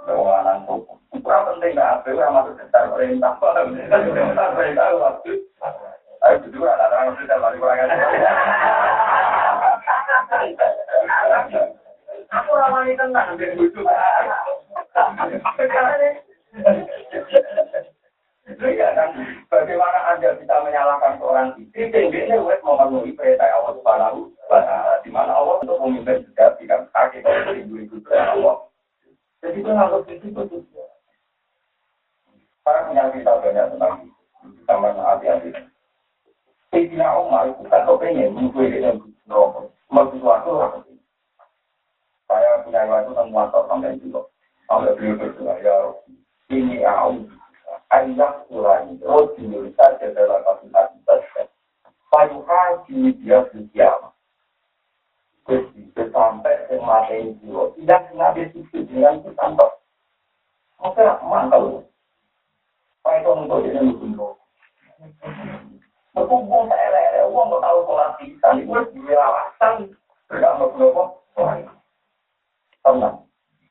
[0.04, 1.00] bawa sopo.
[1.08, 3.32] Itu penting nggak ada, yang masuk besar perintah.
[3.40, 5.32] Perintah perintah waktu.
[6.18, 7.62] Ayo berdua anak-anak sudah balik
[12.28, 13.82] Aku ramai tenang dan lucu.
[19.48, 21.92] Bagaimana Anda bisa menyalahkan seorang istri?
[21.92, 26.88] Tingginya wes memenuhi perintah Allah Subhanahu wa taala di mana Allah untuk memimpin sejati kan
[26.96, 28.64] kaki kalau beribu-ribu Allah.
[29.44, 30.58] Jadi itu harus itu itu.
[32.64, 33.94] Saya punya cerita banyak tentang
[34.64, 35.48] sama hati-hati.
[36.68, 39.68] Sayyidina Umar itu kan kepengen menuju dengan neraka.
[39.88, 40.50] Semua sesuatu.
[42.28, 44.20] Saya punya waktu tentang motor sampai juga.
[44.68, 45.76] Sampai beliau berdoa, ya
[46.48, 47.28] ini aku
[47.92, 48.96] ayat surani.
[49.04, 50.68] Rojul saja dalam kasus
[51.04, 51.42] saja.
[52.08, 54.12] Payu haji dia sejam.
[55.48, 59.66] Jadi sampai semati itu tidak nabi itu dengan kita.
[60.80, 61.84] Maka mantul.
[63.04, 64.12] Pak itu untuk jadi lebih
[66.12, 66.66] Berkumpul
[67.28, 69.94] uang tahu sholat bisa, itu dilawasan.
[70.28, 71.04] Tidak mau berapa,
[72.82, 73.27] tenang.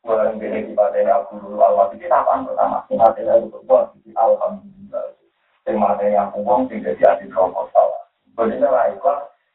[0.08, 2.80] Bulan ini di Padang aku dulu awal itu apaan pertama?
[2.96, 5.04] Materi itu berbuat di alhamdulillah.
[5.68, 8.08] Materi aku uang tidak jadi rokok salah.
[8.32, 8.88] Benar lah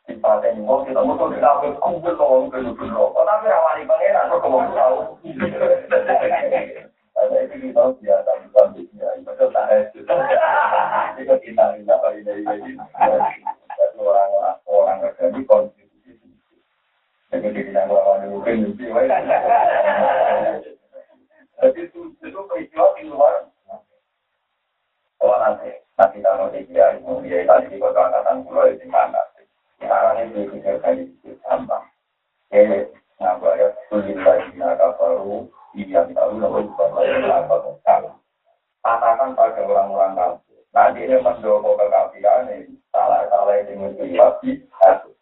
[0.04, 1.40] di Padang uang kita musuh di
[1.80, 3.24] kumpul uang ke dulu rokok.
[3.24, 4.28] Tapi awalnya pangeran
[4.76, 4.96] tahu.
[7.12, 9.88] Ada itu kita biasa bukan dia, itu tak ada.
[11.16, 12.76] Itu kita tidak pada ini
[14.00, 15.00] orang orang
[15.48, 15.81] konstitusi.
[17.32, 17.88] Jadi nggak
[18.28, 18.92] mungkin mesti.
[21.62, 23.48] Jadi itu itu peristiwa di luar.
[25.22, 29.22] Oh nanti nanti kalau dia mau dia tadi di kota angkatan pulau di mana?
[29.80, 31.88] Sekarang ini kita kali di tambang.
[32.52, 38.14] Eh, nggak ya sulit lagi naga baru iya tahu lalu apa salah.
[38.82, 40.60] Katakan pada orang-orang kafir.
[40.74, 45.14] Nanti ini mendorong kekafiran ini salah-salah menjadi satu.
[45.14, 45.21] Jadi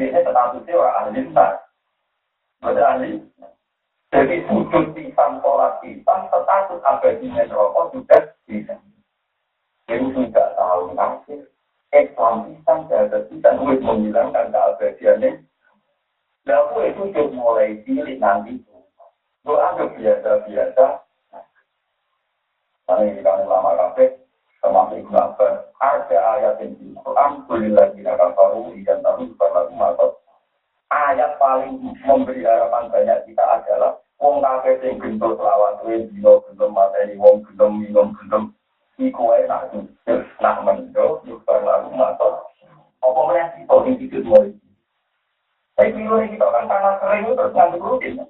[0.00, 1.52] biasanya statusnya orang ahli besar.
[2.64, 3.10] Betul ahli.
[4.10, 8.74] Jadi sujud pisang, sholat pisang, status abadinya rokok sudah bisa.
[9.86, 11.44] Jadi sudah tahu kafir.
[11.92, 15.44] Islam pisang, jahat pisang, menghilangkan keabadiannya
[16.48, 18.64] Lalu itu sudah mulai cilik nanti.
[19.44, 20.86] Doa biasa-biasa.
[22.88, 24.18] Karena ini kami lama kafe,
[24.70, 30.10] termasuk Ibn Abbas, ada ayat yang di Quran, Kulillah jika kafaru, dan tahu berlaku masuk.
[30.94, 36.70] Ayat paling memberi harapan banyak kita adalah wong kafe sing gendut lawan tuwe dino gendut
[36.70, 38.50] mateni wong gendut minum gendut
[38.98, 39.70] iku wae nak
[40.42, 42.42] nak mendo yuk lalu matur
[43.06, 44.50] apa meneh kita sing dikit mulai
[45.78, 48.20] tapi pilih kita kan tanah kering terus ngantuk rutin.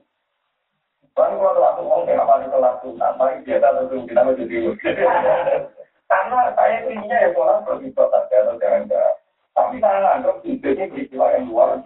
[1.19, 4.59] Baru kalau telah ngomong, kayak apa itu telah sunat, mari dia tak tentu kita menjadi
[6.11, 9.15] Karena saya inginnya ya sholat begitu saja, atau jangan jangan.
[9.55, 11.79] Tapi saya anggap hidupnya peristiwa yang luar.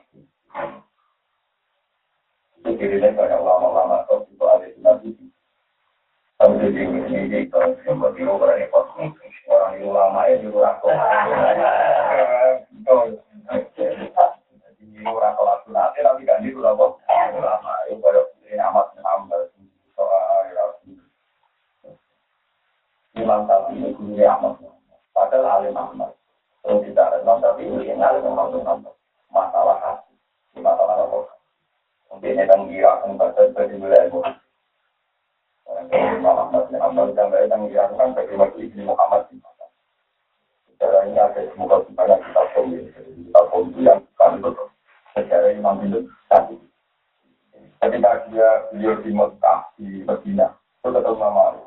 [2.64, 5.12] Jadi ini banyak ulama-ulama atau itu ada di nabi.
[6.40, 9.12] Tapi jadi ini ini kalau yang berbiru berani kosmik,
[9.44, 10.88] orang ulama ya di luar kok.
[14.72, 16.96] Jadi orang sholat sunat, tapi kan di kok.
[17.36, 19.36] Ulama itu banyak ini amat hamba
[19.92, 20.48] soal
[23.14, 24.58] Imam Tabi ini guru Ahmad.
[25.14, 26.12] Padahal alim Ahmad.
[26.62, 28.94] Terus tidak Imam Tabi ini alim Ahmad
[29.30, 30.14] masalah hati
[30.54, 31.18] di masalah apa?
[32.14, 34.18] Mungkin ini kira akan baca sebagai wilayah itu
[35.94, 37.34] Imam Ahmad Ahmad yang
[38.14, 39.26] bagi ini Muhammad
[40.68, 42.02] secara ini ada semoga kita
[42.52, 44.68] pemilik kita pemilik yang kami betul
[45.16, 45.80] secara Imam
[47.84, 50.48] ketika dia beliau di Mekah di Medina
[50.80, 51.64] itu ketemu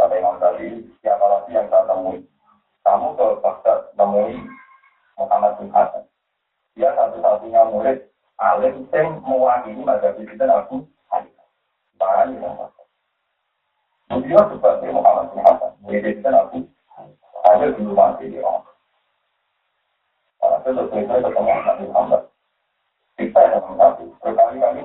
[0.00, 2.24] kata Imam tadi siapa lagi yang saya temui?
[2.88, 4.40] Kamu ke Baghdad temui
[5.20, 6.08] Muhammad bin Hasan.
[6.72, 8.08] Dia satu-satunya murid
[8.40, 10.88] alim yang mewakili mazhab kita aku
[12.00, 12.56] Barang yang
[14.08, 16.64] Beliau sebagai Muhammad bin Hasan murid kita aku
[17.44, 18.64] ada dulu mati di orang.
[20.64, 22.22] Terus kita ketemu Nabi Muhammad
[23.20, 24.80] kita yang mengaku berkali-kali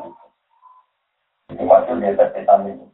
[1.51, 2.87] itu masuk di setan itu.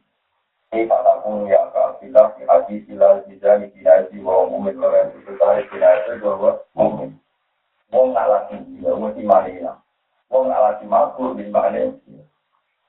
[0.70, 1.12] Ini kata
[1.50, 1.61] ya
[2.10, 7.14] kafilah di hati sila bisa di dinasti bahwa mumin orang itu tarik dinasti bahwa mumin.
[7.92, 9.78] Wong nggak lagi dia, wong di mana
[10.32, 11.92] Wong nggak lagi makhluk di mana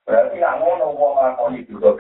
[0.04, 1.96] Berarti nggak ngono wong ngakoni juga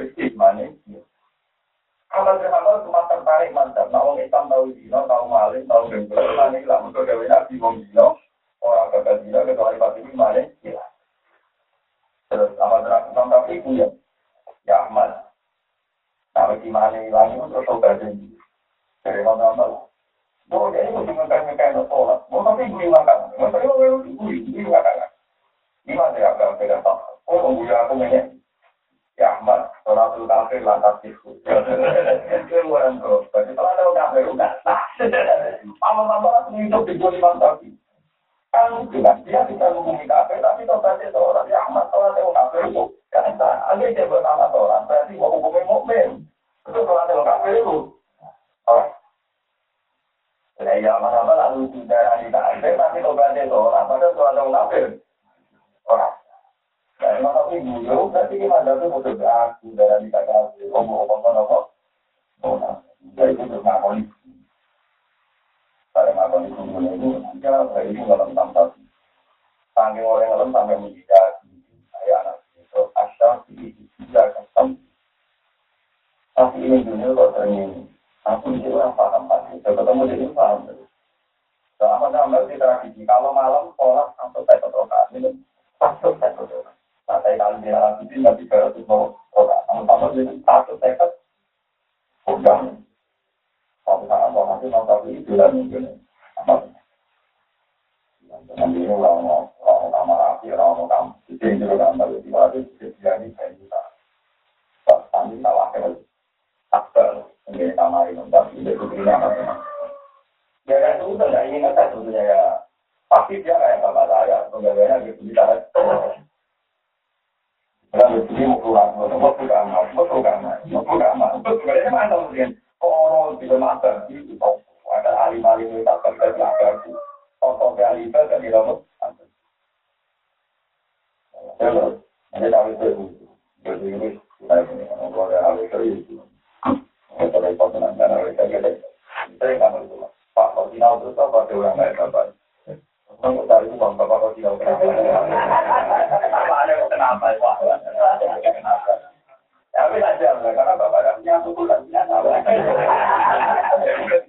[150.63, 152.39] karena bapak ada punya suku dan punya sahabat.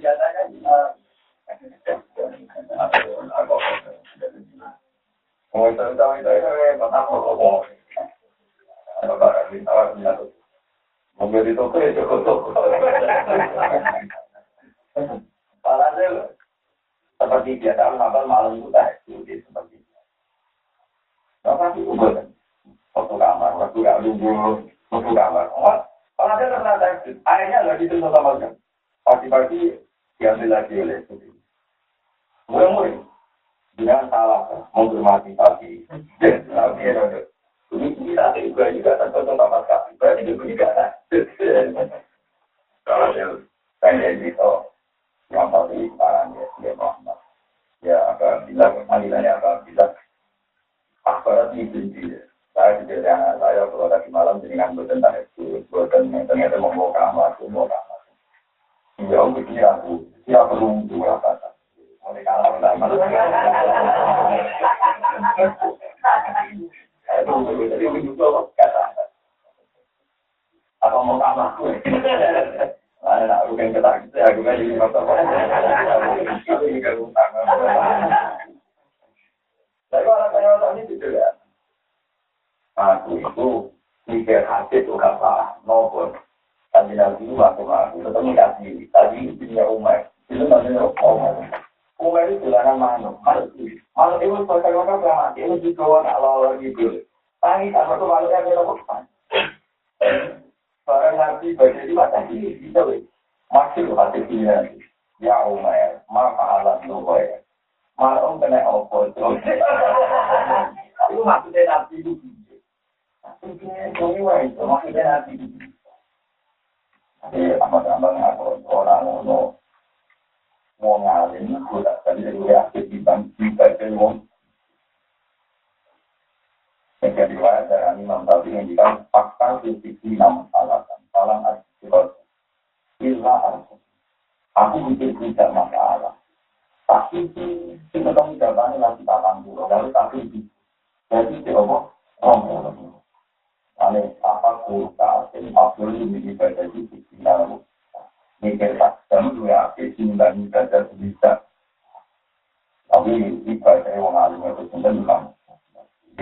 [0.02, 0.42] Biasanya
[5.54, 6.50] Oh, itu tahu itu itu
[6.82, 7.70] kota Purwokerto.
[9.06, 9.46] Bapak ada
[9.94, 10.12] punya.
[11.14, 12.26] Mobil itu ke cukup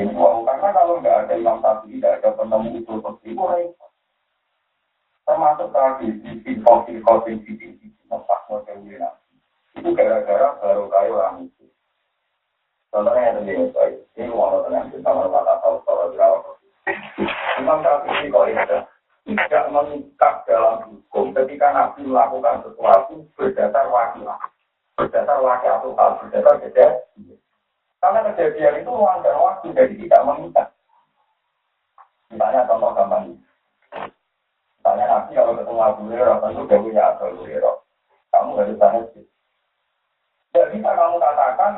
[0.03, 3.87] Ini karena kalau nggak ada imam tapi tidak ada penemu itu seperti itu,
[5.23, 8.79] termasuk tradisi sifat sifat sifat model
[9.79, 11.65] itu gara-gara baru kayu orang itu.
[12.93, 16.61] Contohnya yang lebih baik, ini walau dengan kita mata tahu kalau berawal
[17.63, 18.79] Imam Syafi'i kok ada
[19.23, 24.27] tidak mengikat dalam hukum ketika Nabi melakukan sesuatu berdasar wakil,
[24.99, 27.42] berdasar wakil atau hal berdasar kejadian.
[28.03, 30.67] Karena kejadian itu ruang dan waktu jadi tidak mengikat.
[32.35, 33.39] Misalnya contoh gampang.
[34.83, 37.77] Misalnya Nabi kalau ketemu Abu Hurairah tentu dia punya Abu Hurairah.
[38.35, 39.25] Kamu harus tanya sih.
[40.51, 41.73] Tidak bisa kamu katakan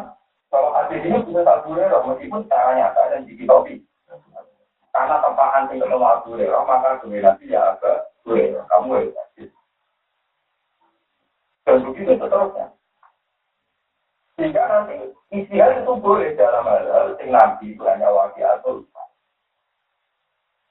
[0.48, 3.74] bahwa hadis ini punya Abu Hurairah meskipun secara nyata dan dikitopi.
[4.96, 8.64] Karena tempaan tinggal ketemu Abu Hurairah, maka dominasi ya agak Hurairah.
[8.72, 9.24] Kamu ya
[11.68, 12.72] Dan begitu seterusnya.
[14.34, 18.82] Sehingga nanti istihad itu boleh dalam hal-hal sing nabi itu hanya wakil atau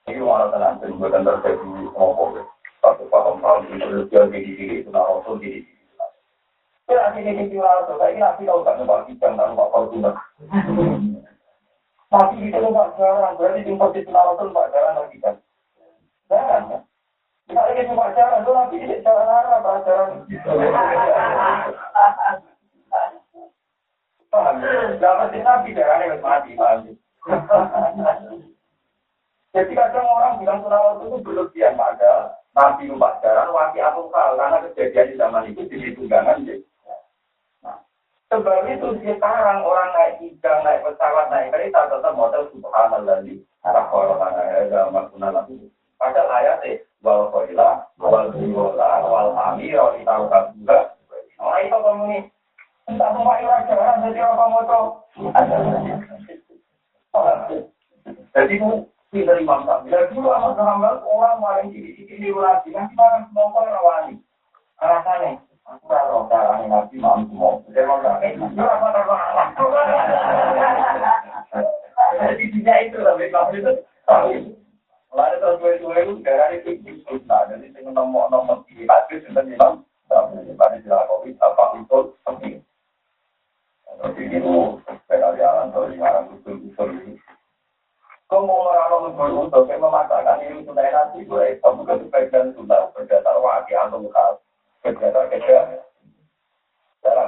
[0.04, 1.64] ini tenang, dan terjadi
[1.96, 2.44] ngomong
[2.84, 5.72] satu paham paham itu dia di diri itu nah rasul di diri.
[6.92, 9.88] Ya nanti di diri rasul, saya ini nabi tahu kan nembak kijang dan nembak kau
[12.14, 12.62] tapi itu
[12.94, 15.34] jarang, berarti di posisi Rasul jarang lagi kan?
[16.30, 16.86] Jarang kan?
[17.50, 20.22] Kita lagi cuma jarang, itu nanti tidak jarang.
[24.34, 26.92] Dapat nabi jarang yang mati, mati.
[29.54, 35.10] Jadi kadang orang bilang sunawat itu berlebihan pada nabi pacaran, waki atau hal karena kejadian
[35.14, 36.42] di zaman itu jadi tunggangan.
[36.50, 36.66] Jadi.
[38.34, 43.86] Sebab itu sekarang orang naik tiga, naik pesawat, naik kereta tetap model subhanallah di arah
[43.94, 45.70] orang ada makna lagi.
[46.02, 50.26] Padahal ayatnya wal koila, wal biwala, wal amir, wal tahu
[50.58, 50.98] juga.
[51.38, 51.78] Nah itu
[52.10, 52.22] nih,
[52.90, 54.88] entah mau jalan jadi apa tahu.
[58.34, 58.70] Jadi itu
[59.14, 59.86] kita imam tak.
[59.86, 64.14] Bila dulu hamba orang maling di lagi, nanti makan orang rawani.
[64.82, 67.64] Alasannya, Aku tahu caranya nabi mampu mau.
[67.72, 68.04] Dia mau
[72.14, 73.74] Jadi tidak itu lebih mampu itu.
[75.14, 79.30] Lalu tahun dua ribu itu darah itu justru nah jadi saya nomor nomor tiga itu
[79.30, 82.56] sudah bilang tapi pada jalan covid apa itu penting.
[84.02, 84.82] Itu
[89.30, 90.42] untuk memaksakan
[93.38, 93.78] wakil
[94.84, 95.80] Kejadian-kejadian
[97.04, 97.28] dalam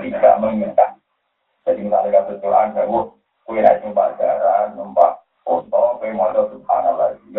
[0.00, 0.90] tidak.
[1.66, 1.82] Jadi
[2.40, 2.98] Quran, kamu
[3.44, 3.60] kue.
[3.60, 3.76] Ya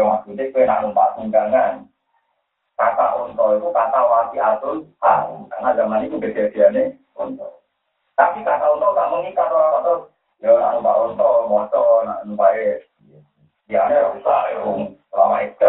[0.06, 0.46] maksudnya.
[2.80, 4.88] Kata itu kata wati atul
[5.52, 6.96] karena zaman itu kejadiannya.
[8.20, 10.12] Tapi kata unta tak mengikat atau
[10.44, 12.52] ya nak numpak unta maca nak numpak
[13.72, 14.60] ya ada rusak ya
[15.08, 15.68] selama itu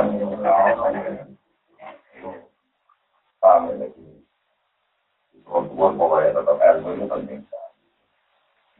[3.38, 3.86] paham ya
[5.51, 7.40] Buat pokoknya tetap ilmu itu penting.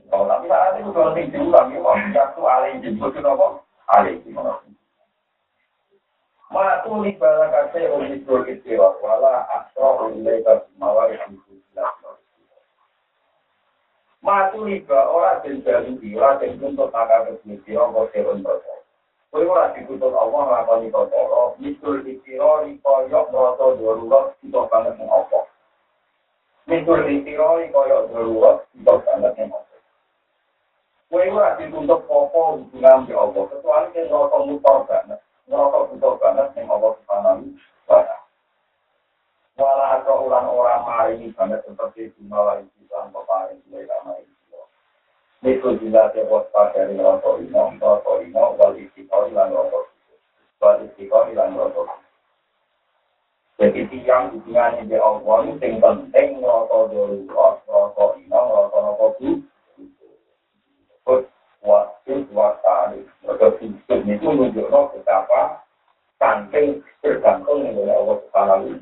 [0.07, 3.59] Kalau tapi saat itu kalau tinggi tapi mau jatuh alih jemput itu apa?
[3.91, 4.55] Alih gimana?
[6.55, 11.60] Matu li barakate ulis berkitira wala asro ilaika mawari hamdulillah.
[14.21, 18.85] Matu liba ora den jaluki ora den tuntut maka kebisira kok serun terus.
[19.33, 25.41] Kowe ora dituntut Allah nglakoni perkara, mitul dikira rikaya merasa darurat kita banget ning apa.
[26.69, 29.77] Mitul dikira rikaya darurat kita banget ning apa.
[31.09, 36.47] Kowe ora dituntut apa hubungan di Allah, kecuali yen ngerasa mutar banget, ngerasa butuh banget
[36.53, 37.45] ning Allah subhanahu
[37.89, 38.29] wa ta'ala.
[39.57, 44.59] Wala atau orang-orang banget seperti bunga lagi dan peparing mulai lama itu.
[45.41, 49.89] Niku jila tebos dari rokok ino, rokok ino, wal istiqor ilan rokok.
[50.61, 51.89] Wal istiqor rokok.
[53.61, 57.25] Jadi tiang hubungannya di Allah ini penting rokok dulu,
[57.65, 59.41] rokok ino, rokok rokok itu.
[61.07, 61.25] Terus
[61.65, 65.65] waktu waktu mereka sistem itu menunjukkan betapa
[66.21, 68.77] saking tergantung dengan Allah Subhanahu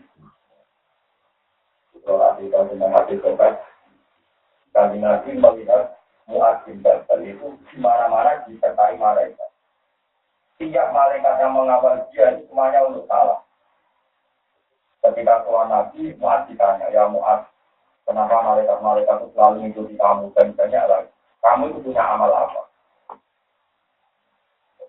[2.02, 3.60] Kalau hati sobat,
[4.78, 5.98] kami nanti melihat
[6.30, 9.50] muadzin dan itu di mana-mana disertai malaikat.
[10.62, 13.42] Tiap malaikat yang mengawal dia itu semuanya untuk salah.
[15.02, 17.42] Ketika Tuhan Nabi, Muaz ditanya, ya Muaz,
[18.06, 21.10] kenapa malaikat-malaikat itu selalu mengikuti kamu dan banyak lagi?
[21.42, 22.62] Kamu itu punya amal apa?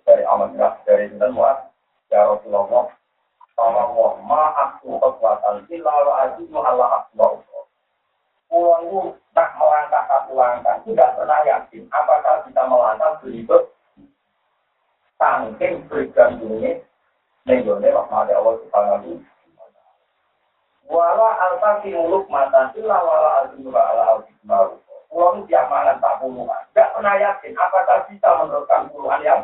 [0.05, 0.53] Dari amal
[0.85, 1.65] dari itu Muaz,
[2.13, 2.93] ya Rasulullah,
[3.57, 6.13] Allah ma aku kekuatan illa wa
[6.65, 7.48] Allah akbar.
[8.49, 13.63] Itu tak melangkah satu langkah, tidak pernah yakin apakah bisa melangkah berikut
[15.19, 16.81] saking bergantungnya
[17.43, 19.21] nenggone rahmat Allah subhanahu
[20.89, 24.81] Wala alfa muluk mata illa wala azimura ala al-hikmaru.
[25.05, 26.65] Pulau itu tiap mangan tak puluhan.
[26.73, 29.41] Tidak pernah yakin apakah bisa meneruskan puluhan yang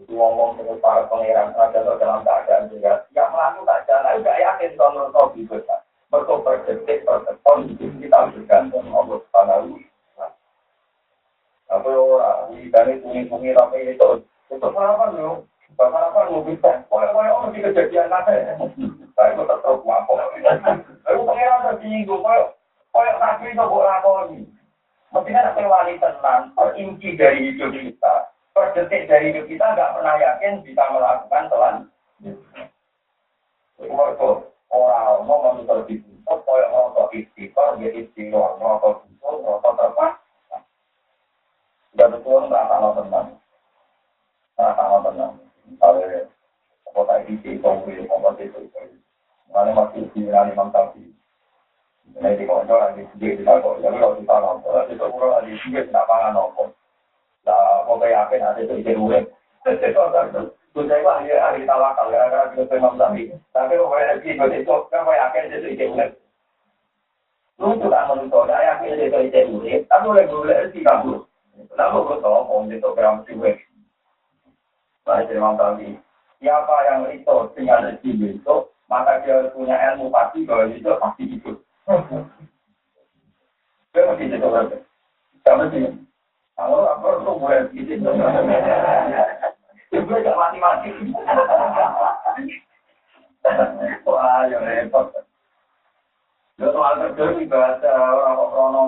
[0.00, 3.04] itu ngomong dengan para pangeran saja dalam keadaan juga.
[3.12, 5.76] Yang melakukan jalan tidak yakin kalau menurut bisa
[6.10, 9.82] mereka berdetik berdetik hidup kita bergantung Allah Subhanahu
[11.66, 14.22] Tapi orang di kami bunyi-bunyi tapi itu
[14.54, 15.42] apa lu?
[15.74, 16.86] Bapak apa lu bisa?
[16.86, 18.32] Kau orang di kejadian apa?
[19.18, 20.12] Saya itu tetap apa?
[21.10, 22.22] Aku pengen tersinggung.
[22.22, 22.54] Kau
[22.94, 24.40] kau nabi itu boleh lakoni.
[25.10, 28.14] Mestinya nak wali tenang, perinci dari hidup kita,
[28.52, 31.74] per detik dari hidup kita nggak pernah yakin bisa melakukan telan.
[34.70, 40.12] Orang mau menuntut dituntut, kaya ngerasa istiqor, ya istiqor, ngerasa dituntut, ngerasa terpas.
[41.94, 43.28] Sudah betul, ngerasa tenang.
[44.58, 45.32] Ngerasa tenang.
[45.66, 46.20] Misalnya,
[46.86, 48.60] apa tadi di Kongri, apa itu,
[49.50, 51.02] mana masih di Imam Tafi.
[52.16, 55.90] Ini di konco lagi sedikit di lagu, jadi kalau kita nonton, itu kurang lagi sedikit,
[55.90, 56.68] tidak pangan nonton.
[57.44, 59.26] Nah, pokoknya yakin ada itu ide urip.
[60.76, 63.00] Kita itu ahli ahli tawakal ya, karena kita Imam.
[63.00, 66.10] Tapi pokoknya lagi itu, kan yakin itu ide urip.
[67.56, 71.24] Lu juga menuntut, saya yakin itu ide urip, tapi boleh boleh sih kamu.
[71.72, 73.56] Kenapa gue tahu om itu gram siwek?
[75.08, 75.96] Baik, Imam Tafi.
[76.44, 78.56] Siapa yang itu dengan rezeki itu,
[78.92, 81.56] maka dia punya ilmu pasti bahwa itu pasti itu.
[83.96, 84.76] Dia mesti itu berarti.
[85.48, 85.88] Kamu sih.
[86.52, 88.12] Kalau apa tuh boleh gitu.
[89.96, 90.92] Itu gak mati-mati.
[94.04, 95.08] Wah, ya repot.
[96.60, 97.92] Soal kerja di bahasa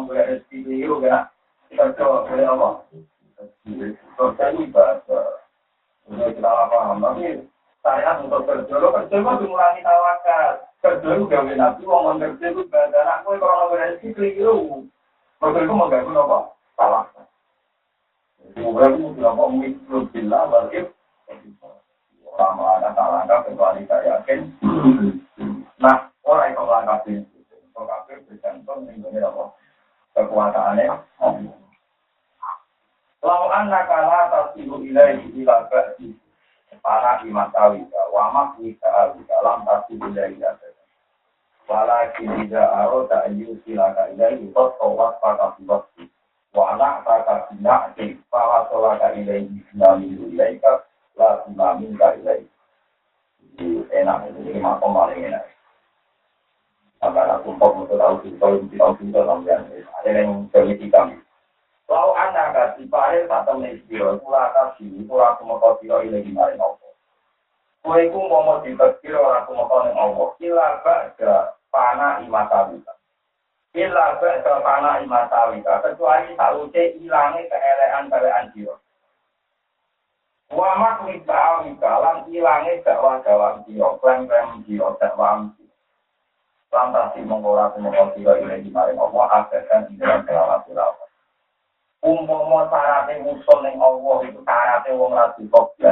[0.05, 1.33] boleh rezeki itu kan.
[1.73, 1.77] Di
[4.69, 5.21] bahasa.
[6.09, 7.45] Ini kita paham, tapi
[7.85, 9.17] saya untuk kerja, lo kerja
[9.85, 10.51] tawakal.
[10.81, 11.53] Kerja itu gawe
[12.17, 12.99] kerja itu bahasa
[13.77, 14.85] rezeki keliru.
[15.41, 16.39] Kerja itu mengganggu apa?
[16.77, 17.25] Tawakal.
[18.59, 20.49] Mau mikro bila
[22.39, 24.41] orang melangkah tak langkah kecuali saya yakin.
[25.83, 27.39] Nah, orang yang melangkah itu,
[27.75, 29.45] kafir bergantung dengan apa?
[30.15, 30.87] Kekuatannya.
[33.19, 36.15] Lawan nakala tasilu ilaihi ila ba'di
[36.79, 40.39] para iman tawika wa makwika alika lam tasilu ilaihi
[41.69, 46.09] Walakin tidak aroda ayyusilaka ilaihi Totowat pada waktu
[46.57, 50.88] wa anak taka bina'ti Fala laka ilaihi nami ilaika
[51.19, 52.39] la nami ilaika.
[53.59, 55.45] Jadi enak ini makom paling enak.
[57.03, 61.15] Sampai aku kok untuk tahu sih, tahu tahu sih, ada yang bermiti kami.
[61.89, 66.61] Lau anak kasih parir tak temen istiro, kula kasih, kula aku mau tiro ilahi maring
[66.61, 66.93] Allah.
[67.81, 70.29] Kue ku mau mau dibekir orang aku mau kau Allah.
[70.37, 72.93] Kila ba'da panah imatawika.
[73.73, 75.81] Kila ba'da panah imatawika.
[75.81, 78.77] Kecuali sausé ilangi keelean-keelean jiro.
[80.49, 85.69] Wamak minta minta lan ilange dakwah dalam kio klaim klaim kio dakwah kio.
[86.73, 91.09] Lantas si mengora semua kio ini di mari ngomong agar kan di dalam kelawat kelawat.
[92.01, 95.85] Umum mau syaratnya ning neng allah itu syaratnya wong rasi kopi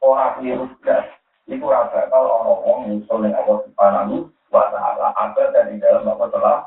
[0.00, 1.04] orang virus gas
[1.44, 6.08] itu rasa kalau orang wong musol ning allah di panamu wasala agar dan di dalam
[6.08, 6.60] apa telah.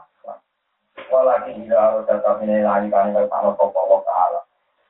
[1.09, 4.13] Walakin tidak harus datang ini lagi karena kalau kau bawa ke.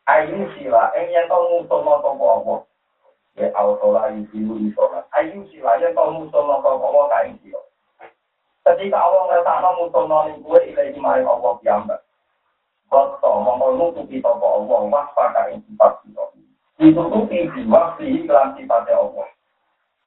[0.03, 2.59] Ayu sila, yang tahu musuh no sopa Allah.
[3.39, 5.07] Ya Allah, ayu silu isola.
[5.15, 7.61] Ayu sila, yang tahu musuh no sopa Allah kain sila.
[8.67, 12.03] Ketika Allah ngerasa musuh noni gue ilahi maring Allah piyambak.
[12.91, 16.29] Koto mongkol nutupi toko Allah waspada ing sifat sifat.
[16.77, 19.27] Ditutupi diwaksi iklan sifatnya Allah.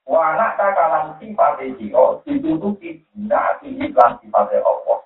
[0.07, 4.99] Wanak kakalan sifatnya jiro ditutupi iklan sifatnya Allah.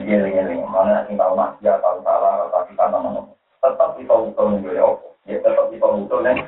[0.00, 1.04] Gini-gini, mana
[1.36, 2.72] maksiat, tahu salah, tapi
[3.60, 4.16] tetap kita
[4.64, 5.12] nih Allah.
[5.28, 5.86] Ya tetap kita.
[6.08, 6.40] Jadi.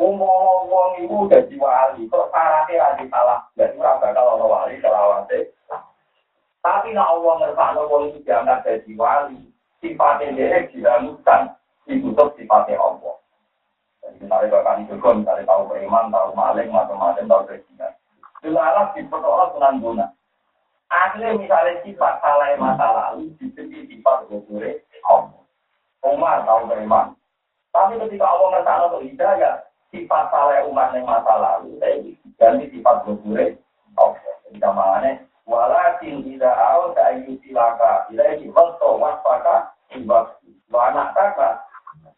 [0.00, 2.32] Umum dadi wali, kok
[2.74, 3.44] lagi salah.
[3.54, 5.52] Jadi bakal ono wali selawase.
[6.64, 6.96] Tapi
[8.64, 9.52] dadi wali,
[9.84, 10.64] sifatnya dia
[12.34, 13.14] sifatnya Allah.
[14.02, 17.42] Jadi misalnya bakal juga, misalnya tahu beriman, tahu maling, macam-macam, tahu.
[20.92, 25.40] Akhirnya misalnya sifat salah masa lalu, diberi sifat gugure Allah.
[26.04, 26.68] Umar tahu.
[27.72, 32.00] Tapi ketika Allah ngersakno untuk hidayah, sifat salah umat yang masa lalu saya
[32.40, 33.60] ganti sifat bergure
[34.00, 34.16] Allah
[34.48, 35.12] jadi kamarnya
[35.44, 38.48] walakin tidak awal saya silaka tidak ini
[38.80, 40.32] waspada ibad
[40.72, 41.54] anak kakak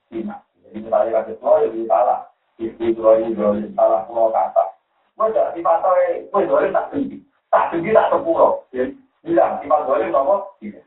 [0.07, 2.21] tidak jadi misalnya kasih tua ya salah.
[2.55, 4.79] Istri tua ini boleh salah pulau kata.
[5.19, 7.19] Wajah sifat saya gue boleh tak tinggi
[7.55, 8.67] tak tinggi tak sepuluh
[9.23, 10.83] bilang sifat boleh nomor tidak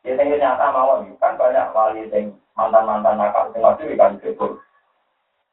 [0.00, 4.56] Ya, nyata mau kan banyak wali yang mantan-mantan nakal, yang masih dikasih kebun.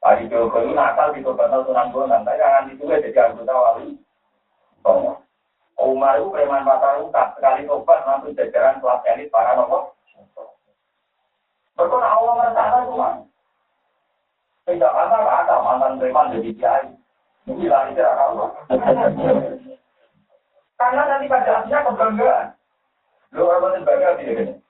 [0.00, 4.00] Tadi Joko itu nakal di Tobatal Sunan Bonang, tapi jangan ditulis jadi anggota wali.
[4.80, 5.20] Soalnya,
[5.76, 9.92] Umar itu preman mata ruka, sekali tobat langsung jajaran kelas elit para nomor.
[11.76, 13.10] Berkona Allah merencana cuma.
[14.64, 16.88] Tidak ada ada mantan preman jadi kiai.
[17.52, 18.48] Ini lari tidak Allah.
[20.78, 22.46] Karena nanti pada akhirnya kebanggaan.
[23.34, 24.62] Lu orang bangga tidak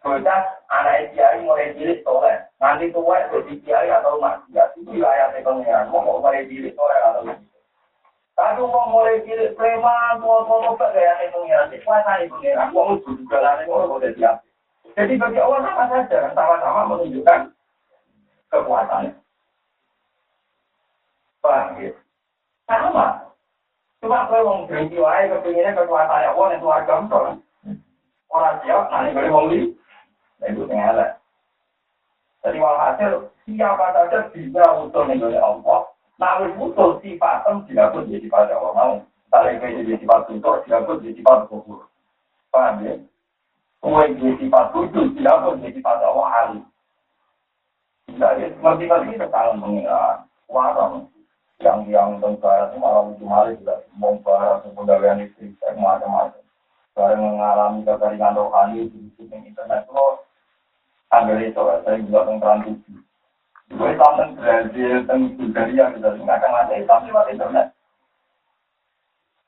[0.00, 0.40] Bocah
[0.72, 5.92] anak kiai mulai cilik soleh, nanti tua jadi kiai atau maksiat itu wilayah pengiran.
[5.92, 7.28] Mau mulai cilik soleh atau
[8.32, 12.72] Tapi mau mulai cilik preman, tua tua gaya pengiran, dikuasai pengiran.
[12.72, 14.40] Mau juga lah, mau udah siap.
[14.96, 17.40] Jadi bagi Allah sama saja, sama-sama menunjukkan
[18.48, 19.12] kekuatannya.
[21.44, 21.76] Paham?
[22.64, 23.29] Sama.
[24.00, 27.02] Cuma kalau mau berhenti wae kepinginnya kekuatannya Allah itu agam
[28.30, 29.50] Orang siap, nanti boleh mau
[30.40, 31.20] itu elek.
[32.40, 35.80] Jadi walhasil siapa saja bisa usul oleh Allah.
[36.16, 38.94] Namun usul sifatem dilaput jadi pada Allah mau.
[39.28, 41.86] Tarik jadi sifat tutur dilaput jadi sifat kubur.
[42.48, 42.96] Paham ya?
[43.84, 46.64] Kue jadi sifat tutur dilaput jadi pada Allah.
[48.08, 51.12] Tidak ya, seperti kita tahu mengira warang
[51.60, 56.40] yang yang tentara itu malah lucu malah juga membahas pegawaian istri macam-macam.
[56.96, 60.06] Bareng mengalami kekeringan rohani di internet itu
[61.10, 62.94] Ambil itu, saya juga tentang transisi.
[63.74, 67.66] Gue sampai Brazil, tentang Bulgaria, kita akan ada Islam lewat internet.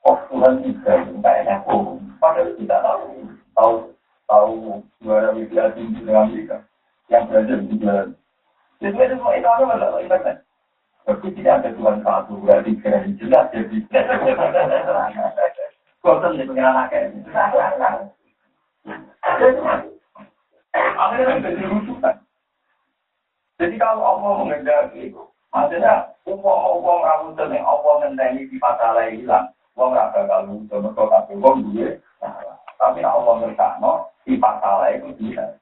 [0.03, 3.07] Oh, Tuhan tidak, kayaknya oh, padahal tidak tahu,
[3.55, 3.75] tahu,
[4.27, 4.55] tahu
[4.99, 6.67] juara WBA tinggi dengan Amerika,
[7.07, 8.11] yang Brazil juga.
[8.83, 10.42] Jadi itu semua itu pada internet.
[11.03, 13.77] Tapi tidak ada Tuhan satu, berarti kira jelas jadi.
[15.99, 17.11] Bosan nih pengen anaknya.
[20.73, 22.15] Akhirnya jadi rusukan.
[23.59, 29.91] Jadi kalau Allah mengendaki itu, maksudnya uang-uang rawutan yang Allah mengendaki di patah hilang, uang
[29.95, 31.89] rasa kalau itu mereka kasih uang dia,
[32.79, 35.55] tapi Allah ngerkano di patah itu dia.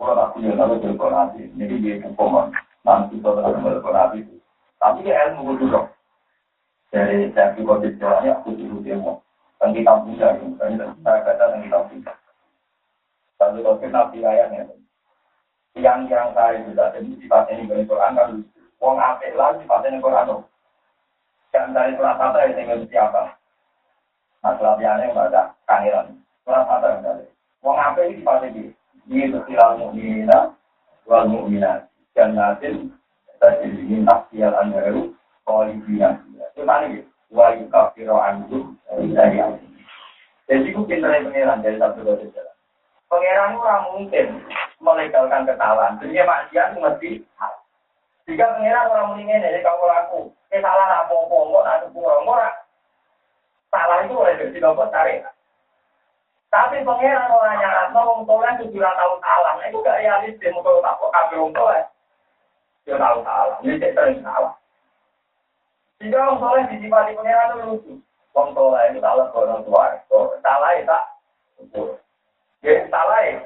[0.00, 2.52] Kalau aku ya lalu berkorasi, jadi dia hukuman
[2.84, 4.28] nanti saudara berkorasi.
[4.78, 5.88] Tapi dia ilmu itu dong.
[6.92, 9.18] Dari juga di jalannya aku dulu dia mau.
[9.58, 10.36] Dan kita punya,
[11.02, 12.12] saya kata dan kita punya.
[13.40, 14.68] Lalu kalau nabi ayatnya,
[15.74, 18.30] yang yang saya sudah jadi sifatnya ini dari Quran kan,
[18.78, 20.44] wong apik lah sifatnya Quran.
[21.50, 23.22] Dan dari surat kata yang tinggal siapa?
[24.44, 26.14] Nah, yang baca kangiran.
[26.44, 27.26] Surat kata yang dari.
[27.64, 28.48] Wong apik ini sifatnya.
[29.04, 30.38] Ini itu silal mu'minina,
[31.04, 31.90] wal mu'minat.
[32.14, 35.12] Tadi ini nafsiyal anharu,
[35.44, 36.16] kolibina.
[36.54, 37.10] Itu mana gitu?
[37.34, 39.42] Wa yukafiro anjum, dari
[40.44, 42.56] Jadi itu pinternya pengeran dari satu dari jalan.
[43.10, 43.60] Pengeran itu
[43.90, 44.26] mungkin
[44.78, 45.98] melegalkan kesalahan.
[45.98, 47.10] Jadi maksiat mesti
[48.24, 52.52] jika pengiran orang mendingin jadi kamu laku, ini salah apa-apa, nggak ada kurang, nggak
[53.68, 55.28] salah itu oleh jadi nopo tarik.
[56.48, 61.12] Tapi pengiran orang nyarat, ngomong tolong tujuh tahun salah, itu gak realistis, mau tak kok
[61.12, 61.82] kabel untuk ya.
[62.84, 64.54] Dia tahu salah, ini saya sering salah.
[66.04, 67.92] Jika orang soleh disifati pengiran itu lucu.
[68.36, 69.84] Orang soleh itu salah ke orang tua,
[70.44, 71.04] salah itu tak.
[72.64, 73.40] Ya, salah ya.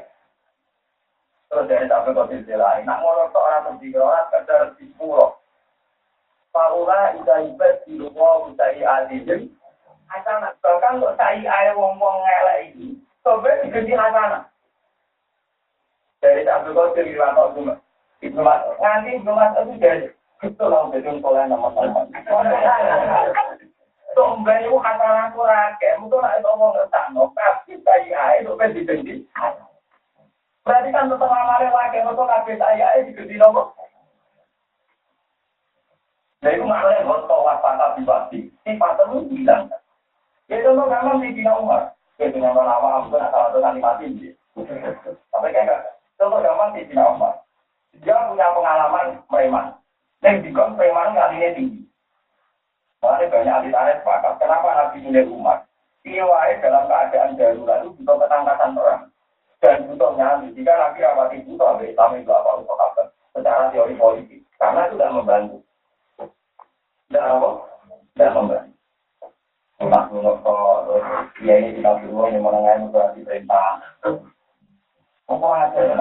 [1.48, 2.82] Terus dari sampai kau lain.
[2.84, 5.40] Nak ngolok orang tertiga orang kadar di pulau.
[6.52, 9.48] Paula ida ibad di rumah usai adilin.
[10.08, 10.56] Hasanah.
[10.60, 13.00] Bahkan untuk saya air wong-wong ngelak ini.
[13.24, 14.44] Sobat diganti hasanah.
[16.20, 17.74] Dari sampai cerita atau cuma.
[18.18, 20.08] Ibnu Mas, nanti Ibnu itu jadi
[20.42, 20.86] itu lah.
[24.18, 25.90] Sombeng itu hasanah kurake.
[26.02, 27.30] Mungkin nak itu ngomong ngertano.
[27.34, 29.68] Tapi saya air itu kan hasanah.
[30.66, 33.72] Berarti kan tetap amalnya lagi, untuk kabeh saya ini digede nopo.
[36.44, 39.72] Nah itu buat tawaf patah dibati, sifat itu bilang.
[40.52, 41.96] Ya contoh gampang di Dina Umar.
[42.20, 44.06] Ya dengan aku kan salah satu nanti mati.
[45.32, 47.47] Tapi kayak contoh gampang di Dina Umar.
[48.02, 49.66] Dia punya pengalaman preman.
[50.22, 51.82] Dan juga preman nggak tinggi.
[52.98, 54.34] Makanya banyak ahli tarif sepakat.
[54.42, 55.58] Kenapa Nabi milih Umar?
[56.02, 56.24] Iya
[56.62, 59.02] dalam keadaan darurat itu butuh ketangkasan orang
[59.62, 60.54] dan butuh nyali.
[60.54, 63.02] Jika nanti rapati butuh, ambil Islam itu apa untuk apa?
[63.34, 64.40] Secara teori politik.
[64.58, 65.56] Karena itu tidak membantu.
[67.10, 67.48] Tidak apa?
[68.14, 68.72] Tidak membantu.
[69.78, 70.42] Nah, menurut
[71.38, 73.78] dia ini tidak dulu yang menengah itu berarti perintah.
[75.28, 75.92] Ada ya,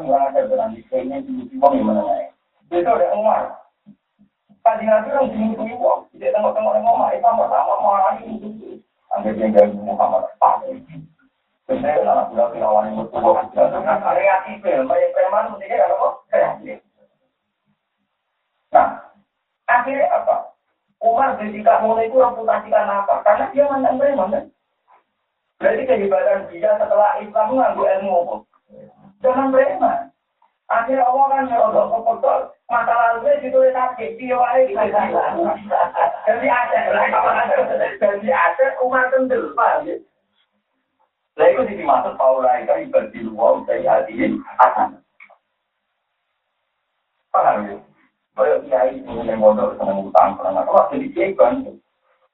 [0.00, 0.32] nggak?
[0.32, 0.40] Ada
[0.88, 1.44] kayaknya di
[1.76, 2.32] yang menengah.
[2.72, 3.42] Itu ada Umar.
[5.28, 6.08] Dimusuhi uang.
[6.16, 7.12] Tidak tengok-tengok ngomong.
[7.12, 7.26] Itu
[8.00, 8.48] lagi itu.
[9.12, 10.24] Yang dari Muhammad.
[11.66, 13.04] Sebenarnya itu
[14.16, 16.78] kreatif, banyak preman kan.
[18.72, 18.88] Nah,
[19.66, 20.56] akhirnya apa?
[21.02, 23.20] Umar ketika mulai itu reputasikan apa?
[23.26, 24.44] Karena dia mantan preman kan?
[25.56, 28.34] Berarti kehebatan dia setelah Islam mengambil ilmu apa?
[29.24, 30.00] Jangan preman.
[30.66, 32.40] Akhirnya Allah kan nyerobok ke kotor.
[32.66, 34.18] Masa lalunya ditulis sakit.
[34.18, 34.74] Dia wae
[36.26, 36.78] Jadi ada.
[38.02, 39.54] Jadi ada Umar kendel.
[39.54, 39.86] Pak.
[41.36, 44.98] Lah itu dimaksud Paula itu ibadah wa dari hadirin akan.
[47.28, 47.76] Paham ya?
[48.36, 51.64] Kalau kiai ini yang mondok seneng utang pernah kalau jadi kan,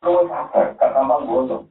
[0.02, 1.62] lu sabar, gak gampang bodoh.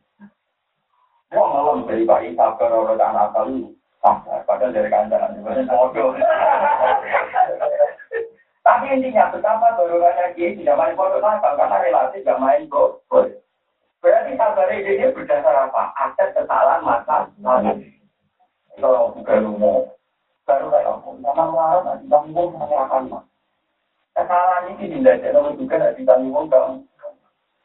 [1.31, 3.71] Mau ngelom dari bayi sabar orang anak kali,
[4.03, 4.43] sabar.
[4.43, 6.11] Padahal dari kandangan juga bodoh.
[8.61, 13.31] Tapi intinya betapa dorongannya kiai tidak main bodoh nakal karena relasi gak main bodoh.
[14.03, 15.95] Berarti sabar ini berdasar apa?
[15.95, 17.87] Aset kesalahan masa lalu.
[18.75, 19.87] Kalau bukan umum,
[20.43, 23.23] baru kayak aku, sama melarat, nanti tanggung mengerahkan mas.
[24.17, 26.81] Kesalahan ini tidak ada juga nanti tanggung kamu.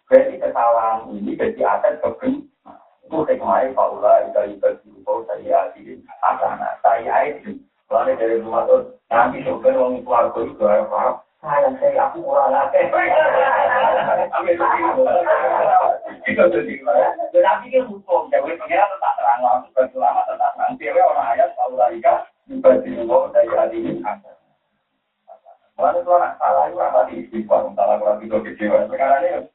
[0.06, 2.46] Berarti kesalahan ini jadi aset kebun.
[3.06, 6.02] Itu hikmahnya Paula, itu itu itu saya adilin.
[6.26, 7.54] Asana, saya itu.
[7.86, 11.22] Lalu dari rumah itu, nanti orang keluarga itu apa?
[11.38, 12.82] Saya saya aku kurang lagi.
[17.30, 20.74] Tetapi kan hukum, jadi pengiran tetap terang langsung berselama tetap terang.
[20.74, 24.02] Dewa orang ayat selalu larikan juga diubah dari hati ini.
[25.76, 28.90] Mana tuh anak salah itu apa di istighfar, salah kurang tidur kecewa.
[28.90, 29.46] Sekarang ini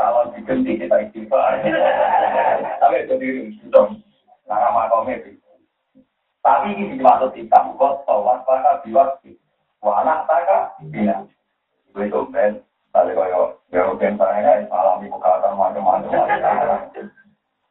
[0.00, 1.60] salah diganti kita istighfar.
[2.80, 4.00] Tapi itu diri dong.
[4.48, 5.36] Nah, nama komedi.
[6.40, 9.20] Tapi ini dimaksud hitam, kok tawar pada biwak.
[9.84, 11.28] Wah, anak taka, bina.
[11.92, 17.06] Itu ben, Tadi kaya ya mungkin saya alami kekalahan macam-macam.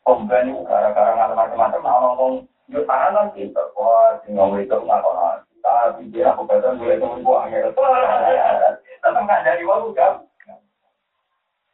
[0.08, 1.82] Komplain itu gara-gara ngalah macam-macam.
[1.84, 2.34] Nah ngomong
[2.72, 3.68] yo tangan kan pinter.
[3.76, 7.68] Wah, tinggal itu ngakon Tapi dia aku kata gue itu buang ya.
[7.68, 10.24] Tetap nggak dari waktu kan.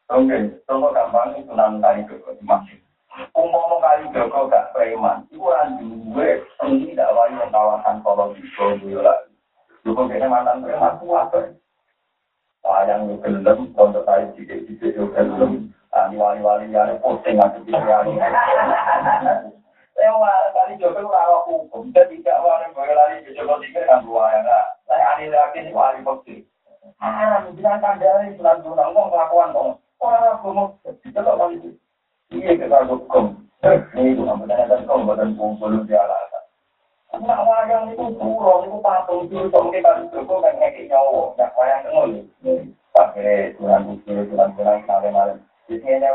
[0.05, 0.37] Oke,
[0.69, 2.77] contoh gampang itu nanti kali ke masih.
[3.33, 9.01] Umum kali joko gak preman, itu kan gue seni dakwah yang kawasan kalau di Solo
[9.01, 9.33] lagi.
[9.81, 11.33] Dulu kayaknya mantan preman kuat
[12.61, 15.73] Sayang yo gelem, konco saya cidik-cidik yo gelem.
[15.89, 17.73] Ani wali-wali yang posting aku di
[19.95, 24.59] sewa, kali jodoh rawat hukum, jadi tidak wali boleh lari jodoh tiga kan dua ya.
[24.85, 26.43] Saya aneh lagi wali pasti.
[26.99, 29.84] Ah, bilang kandang bulan kok kelakuan kok.
[30.45, 31.69] Mau kita kok kali itu.
[32.29, 33.25] Iya kita hukum.
[33.65, 34.13] Ini
[35.89, 36.43] di alasan.
[37.15, 38.05] Nak wayang itu
[38.69, 41.33] itu patung itu, kalau ngekik nyawa,
[43.97, 44.51] itu bulan
[44.85, 45.37] malam malam.
[45.65, 46.05] Di sini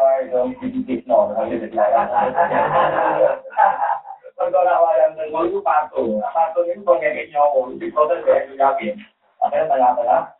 [4.31, 6.81] Kalau itu patung, patung itu
[7.91, 8.95] proses dari yakin.
[9.41, 10.40] Akhirnya tengah-tengah.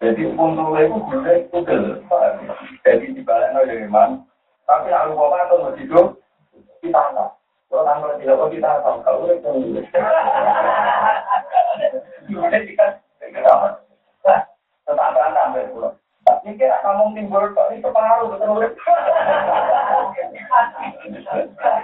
[0.00, 2.00] Jadi puntel itu dulu pugel.
[2.88, 3.84] Jadi dibalik nol dari?
[4.64, 6.16] Tapi nak lupa apa itu
[6.80, 7.04] kita.
[7.68, 9.80] Kalau tanpa tidak kita tahu kalau itu dulu.
[12.24, 12.84] Kemudian kita
[13.20, 13.54] kita
[14.88, 15.92] tetangga sampai pulau.
[16.48, 18.64] Ini kira kamu timbul itu pengaruh betul.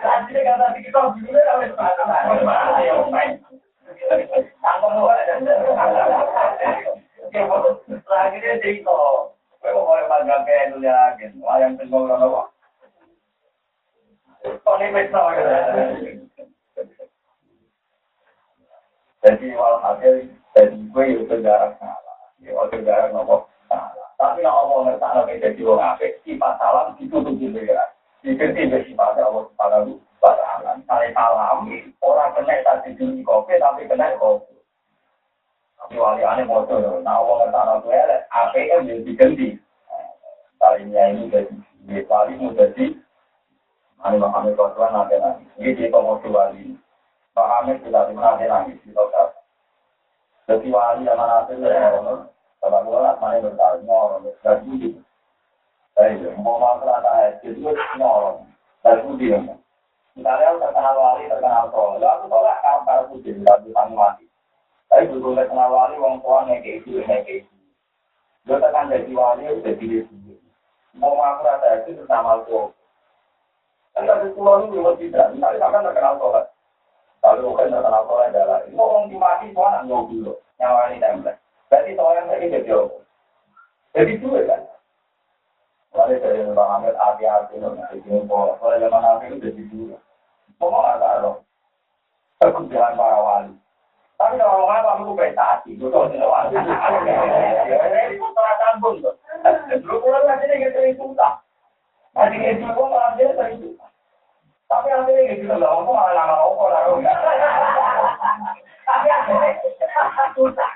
[0.01, 1.77] Jadi kata kita dulu harus
[4.65, 5.37] Tanggung Lagi
[7.33, 8.99] dia cerita,
[9.63, 11.39] kayak itu ya, gitu.
[19.27, 20.15] Jadi walhasil,
[20.55, 22.19] jadi gue itu jarak salah.
[22.39, 24.07] Ya, waktu jarak nopo salah.
[24.15, 27.91] Tapi nak Allah ngertakno jadi wong apik, sifat salam ditutup gitu ya.
[28.23, 30.79] Diganti be sifat Allah subhanahu wa ta'ala.
[30.87, 31.67] Kali salam,
[32.01, 34.56] orang kena tadi di kopi, tapi kena kopi.
[35.87, 39.49] Tapi aneh motor, nah Allah ngertakno gue elek, apik kan jadi diganti.
[40.59, 41.55] Kalinya ini jadi
[42.11, 42.91] wali mau jadi
[44.19, 45.47] Muhammad Rasulullah nanti.
[45.63, 46.75] Ini di pemosi wali.
[47.39, 48.75] Hamid tidak di mana nanti.
[50.51, 51.95] Jadi wali yang mana itu ya,
[52.59, 54.91] kalau gua mana bertaruh nyolong, dan budi.
[56.03, 58.43] Eh, mau masalah saya, jadi gua nyolong,
[58.83, 59.39] budi ya.
[60.19, 64.27] Misalnya terkenal wali, terkenal tol, lalu tolak kampar dan ditanggung mati.
[64.97, 67.55] Tapi dulu terkenal wali, wong tua ngeke itu, ngeke itu.
[68.49, 70.41] Gua tekan jadi wali, udah diri sendiri.
[70.97, 72.73] Mau masalah saya itu tua.
[73.93, 76.49] Kan dari pulau ini belum tidak, sampai terkenal tolak.
[77.21, 81.45] Lalu kan terkenal tolak adalah, itu dimati, dulu, nyawa ini template.
[81.69, 82.97] Berarti yang tadi jadi apa?
[83.93, 84.61] Jadi dua kan?
[85.93, 88.57] Mulai dari Bang Ahmed hati-hati jadi pola.
[88.65, 89.97] Mulai zaman Nabi itu jadi dua.
[90.57, 91.33] Mau nggak tahu?
[92.41, 93.53] Kebutuhan para wali.
[94.17, 96.57] Tapi kalau orang apa aku prestasi, tidak wali.
[96.57, 99.13] Ini salah sambung tuh.
[99.77, 101.45] Dulu pulang nanti dia gitu itu tak.
[102.17, 103.77] Nanti dia itu gue malah dia itu.
[104.73, 106.97] Tapi dia gitu loh, aku malah nama aku lah.
[108.89, 109.53] Tapi akhirnya
[110.33, 110.73] susah.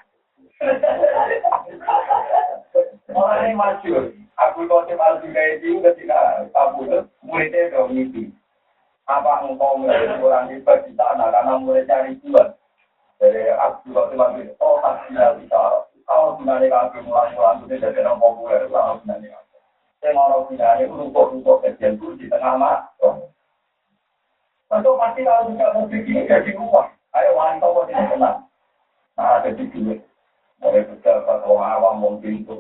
[3.17, 4.13] Orang ini masyur.
[4.37, 8.29] Aku konsep al-juga itu ketika kabul, muridnya udah.
[9.09, 12.60] Apa engkau mulai kurang di sana karena mulai cari buat.
[13.21, 15.85] Jadi aku waktu mati, oh tak bisa bicara.
[16.09, 19.37] Kalau sebenarnya kaki mulai-mulai itu jadi orang populer, kalau sebenarnya.
[20.01, 23.29] Saya mau sebenarnya rukuk-rukuk kecil itu di tengah makro.
[24.73, 26.89] Tentu pasti kalau bisa musik ini jadi uang.
[27.13, 28.37] Ayo wantau kok tidak kenal.
[29.21, 30.01] Nah, jadi duit.
[30.65, 32.57] Mulai pejabat orang awam mungkin itu.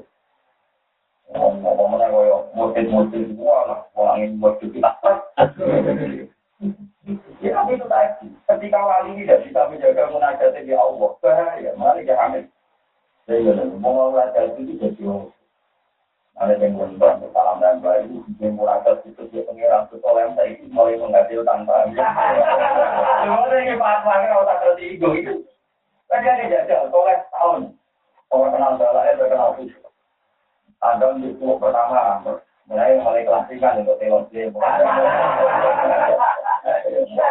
[1.33, 3.81] Ngomong-ngomongnya kaya motif-motif semua lah.
[3.97, 4.91] Orang ini buat kita.
[7.41, 8.29] Ya tapi itu tadi.
[8.45, 11.11] Ketika wali tidak bisa menjaga munajat di Allah.
[11.25, 11.71] Bahaya.
[11.77, 12.45] Mari kita ambil.
[13.25, 15.33] Jadi mau munajat itu jadi Allah.
[16.41, 18.13] Ada yang berubah salam dan baik.
[18.37, 19.89] Yang munajat itu dia pengiran.
[19.89, 21.89] Soalnya yang saya mulai menghasilkan tanpa.
[23.25, 25.35] Cuma ini pas-pasnya kalau tak tertigo itu.
[26.13, 26.93] Kan dia jajal.
[26.93, 27.73] Soalnya tahun.
[28.31, 29.83] Orang kenal balai, terkenal khusus.
[30.81, 32.23] Ada di pulau pertama,
[32.71, 34.49] mulai mulai klasikan untuk teologi.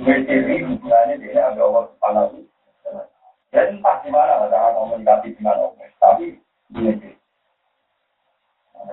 [0.00, 2.32] WTV hubungannya dengan agama panas
[3.52, 6.40] dan entah gimana cara komunikasi dengan Allah tapi
[6.72, 7.12] ini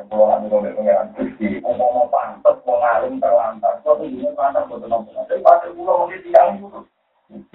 [0.10, 5.10] pulau nanti kalau pengiran Gusti, mau pantas, mau ngalim terlantar, kok ini terlantar buat nopo.
[5.42, 6.80] pas di pulau ini tiang itu,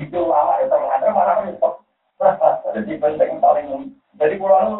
[0.03, 1.79] itu lama ya terlantar marah repot.
[2.75, 3.67] Jadi penting paling,
[4.19, 4.77] jadi pulau itu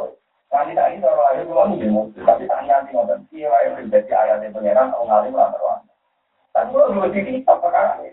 [0.51, 4.55] kami tak ini orang lain pulau ini tapi tanya nanti ngotot, iya, yang jadi ayatnya
[4.55, 5.35] pengiran, mau ngalim.
[6.55, 8.03] Tapi pulau juga di kita perkara.
[8.03, 8.13] Ya.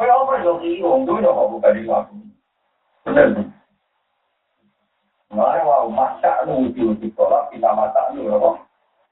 [0.00, 2.16] Kau apa yo wong tuh yo kok bukan di aku.
[3.04, 3.28] Bener.
[5.28, 8.64] Mulai mau masak nu di sekolah kita masak nu loh.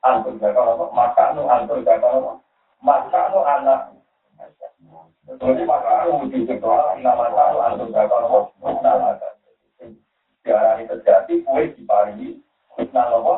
[0.06, 2.32] antur bakal apa maka nu antur bakal apa
[2.78, 3.80] maka nu anak
[5.26, 8.38] jadi maka nu wujud sekolah nama tahu antur bakal apa
[8.80, 9.18] nama
[10.46, 12.38] diarani terjadi kue dipari
[12.94, 13.34] nah apa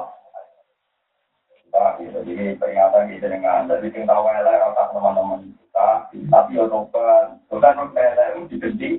[2.00, 7.98] jadi peringatan kita dengan dari kita tahu lah teman-teman kita tapi ya bukan bukan untuk
[7.98, 8.90] itu dibenci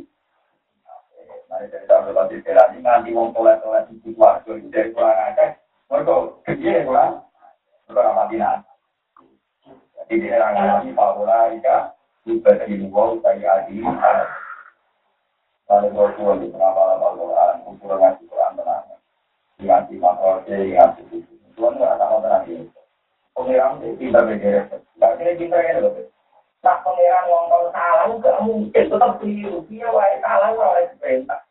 [1.52, 5.60] Nah, dari tahun lalu di nanti wong tolak-tolak di keluarga dari kurang aja,
[5.92, 6.16] mereka
[6.48, 7.28] kerja kurang
[7.92, 8.64] Bukan Madinah.
[10.00, 11.92] Jadi di era ini Paula Ika
[12.24, 13.84] ibadah di luar saya adi.
[15.72, 18.84] Gue tua di pengapalan Al-Quran, ukuran ngaji Quran tenang.
[19.60, 21.36] Ngaji makroje, ngaji itu.
[21.60, 22.68] Tuhan nggak sama tenang ini.
[23.36, 24.68] Pengiran itu pintar beres.
[25.00, 25.80] Gak kira pintar ya.
[26.62, 26.78] Nah
[27.74, 29.18] salah, nggak mungkin tetap.
[29.66, 31.42] Dia wae salah oleh perintah.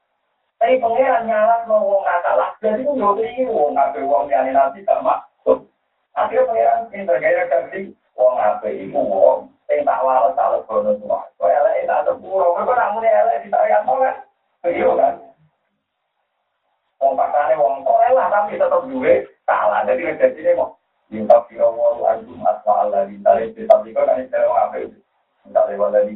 [0.63, 2.51] Tapi pengiran nyala mau ngomong nggak salah.
[2.63, 3.75] Jadi itu nggak keliru.
[3.75, 5.21] Nggak wong nanti gak.
[6.15, 9.39] Akhirnya pengiran pinter gaya ganti wong apa ibu wong
[9.71, 11.23] sing tak kalau kono tua.
[11.39, 14.15] Kau elek tak sepuro, kau nak muni elek ditarian kan?
[14.67, 15.15] Iya kan?
[17.01, 19.87] Wong pakane wong soleh lah tapi tetap duwe salah.
[19.89, 20.77] Jadi jadi ini mau
[21.11, 24.79] minta kira wong anjum asma Allah di tali tapi kan itu wong apa
[25.41, 26.15] Minta lewat dari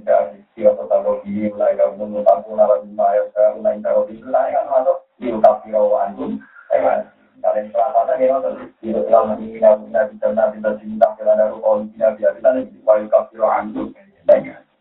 [0.52, 2.22] dia tetap lagi mulai kamu
[2.54, 6.30] arah lima ya, saya mulai di sana kan masuk minta kira wong anjum,
[6.70, 7.08] kan?
[7.40, 8.36] kalian perasaan ya
[8.80, 12.48] di dalam ini nabi nabi dan nabi dan cinta kita ada rukun kita biar kita
[12.56, 13.92] nih wali kafir anjur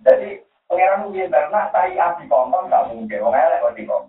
[0.03, 0.29] jadi
[0.71, 3.19] pangeran mungkin karena tai api kompon nggak mungkin.
[3.19, 4.07] Orang elek kok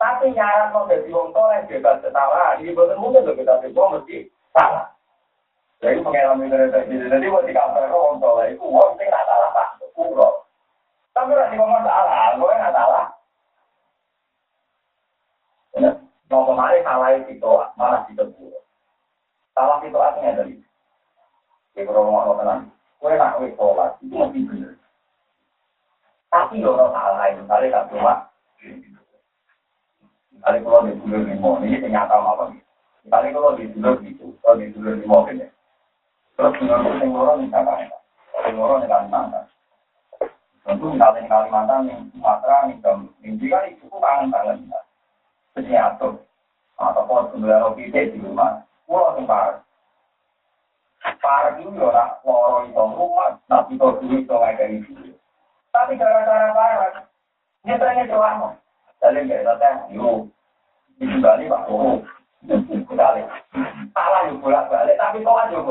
[0.00, 4.16] tapi nyarat mau jadi wong soleh bebas ketawa ini betul mungkin loh kita bebas mesti
[4.56, 4.88] salah
[5.80, 9.68] jadi mungkin dari jadi mau di kamar wong soleh itu wong sing nggak salah pak
[9.96, 10.44] kuro
[11.16, 13.06] tapi orang di salah gue nggak salah
[16.30, 18.62] Mau kemarin salah itu malah ditegur.
[19.50, 20.62] Salah itu artinya dari.
[21.74, 22.70] Ya kalau mau tenang,
[23.02, 24.14] kue nak kue sholat itu.
[26.30, 28.30] Tapi orang salah itu kali tak cuma.
[30.40, 32.62] Kalau di dulur limo ini ternyata apa nih?
[33.10, 35.50] Kalau di dulur itu, kalau di dulur limo ini.
[36.40, 37.92] Terus dengan kucing orang misalkan,
[38.32, 39.44] kucing orang di Kalimantan.
[40.64, 42.56] Tentu misalnya di Kalimantan, di Sumatera,
[43.20, 44.56] di Jika itu kangen banget
[45.52, 46.16] penyatur
[46.80, 48.64] atau pun sembilan kita di rumah.
[48.88, 49.60] Pulau tempat
[51.20, 54.36] para itu ya loro itu rumah tapi itu duit itu
[54.80, 55.12] itu
[55.68, 57.04] tapi gara-gara para
[57.68, 58.48] nyatanya selama
[59.00, 60.28] dari nggak ada yuk
[60.96, 61.68] di Bali pak
[63.92, 65.68] salah yuk bolak balik tapi kau kan yuk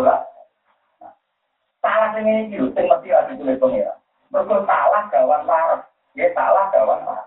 [1.90, 3.94] salah yang ini yuk yang mesti ada tulis pengira.
[4.30, 5.82] Mereka salah kawan parah
[6.14, 7.26] dia salah kawan parah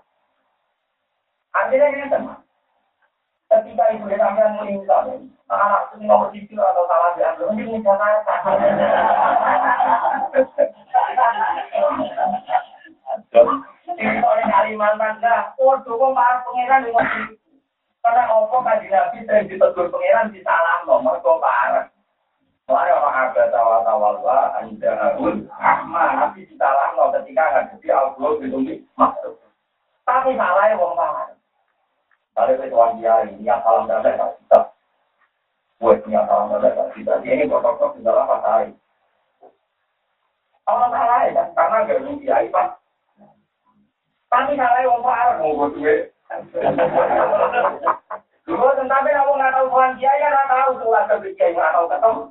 [1.53, 2.39] artinya ini teman.
[3.53, 5.13] Ketika ibu dan sampean meninggal,
[5.53, 8.33] anak itu nomor satu atau salah diambil, mungkin di Jakarta.
[13.93, 17.05] Ini oleh Kalimantan, dah, oh, cukup para pangeran dengan
[18.03, 21.92] karena opo kaji nabi sering ditegur pangeran di salah nomor kok parah.
[22.71, 27.43] Mari orang ada tawa tawal wa anjarul ahma nabi ketika
[27.99, 29.35] Allah itu masuk.
[30.07, 31.35] Tapi salah ya wong parah.
[32.33, 34.71] Kalau ketuaan dia ini yang salam nggak bisa.
[35.83, 36.55] Buat punya salam
[36.95, 37.19] bisa.
[37.21, 38.31] Dia ini protokol di dalam
[40.95, 42.79] salah ya, karena gak.
[44.33, 46.15] Tapi salah yang parah mau buat duit.
[48.43, 50.91] Dulu tetapi kamu nggak tahu Tuhan kiai kan nggak tahu tuh
[51.23, 52.23] ke kiai nggak tahu ketemu.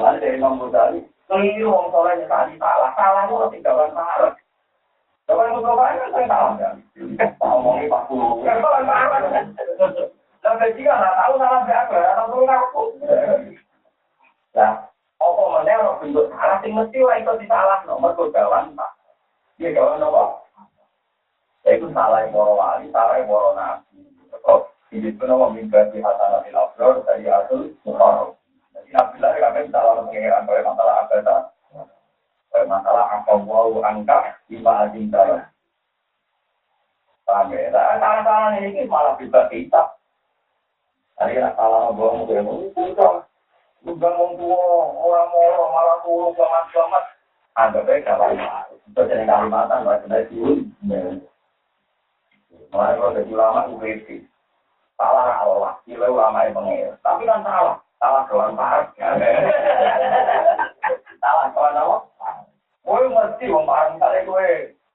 [0.00, 4.32] Mana dari Imam Ghazali, keliru solehnya tadi salah, salah itu tinggalan parah.
[5.28, 6.74] Kalau yang coba kan saya tahu kan.
[7.38, 8.42] Ngomongin Pak Guru.
[10.40, 12.82] Nah, jadi kan nggak tahu salah siapa, atau tuh ngaku.
[14.56, 14.72] Nah,
[15.20, 18.90] apa mana orang bentuk salah sing mesti lah itu disalah nomor kegawan Pak.
[19.60, 20.24] Kalau nopo.
[21.68, 24.09] Itu salah yang wali, salah yang nabi.
[24.42, 24.60] Kok
[24.96, 28.34] ini pun nopo mimpi hasanah labdor dari atul muharram.
[28.74, 31.36] Jadi nabi lah kan salah pengiran kalau masalah agama.
[32.50, 35.46] Kalau masalah apa wau angka lima dalam.
[37.22, 37.70] Paham ya?
[37.70, 39.94] Salah-salah ini malah bisa kita.
[41.20, 43.06] Hari ini salah ngomong ngomong itu
[43.80, 44.60] Bukan orang tua,
[45.00, 45.32] orang
[45.72, 47.04] malah turun, selamat-selamat.
[47.56, 50.58] Ada baik kalau itu jadi Kalimantan, nggak kena turun.
[52.70, 54.28] Mulai kalau jadi ulama UBP,
[55.00, 56.92] salah Allah, kilo ulama pengir.
[57.00, 58.84] Tapi kan salah, salah kawan parah.
[61.16, 61.96] salah kawan apa?
[62.84, 64.46] Gue mesti wong parah misalnya gue,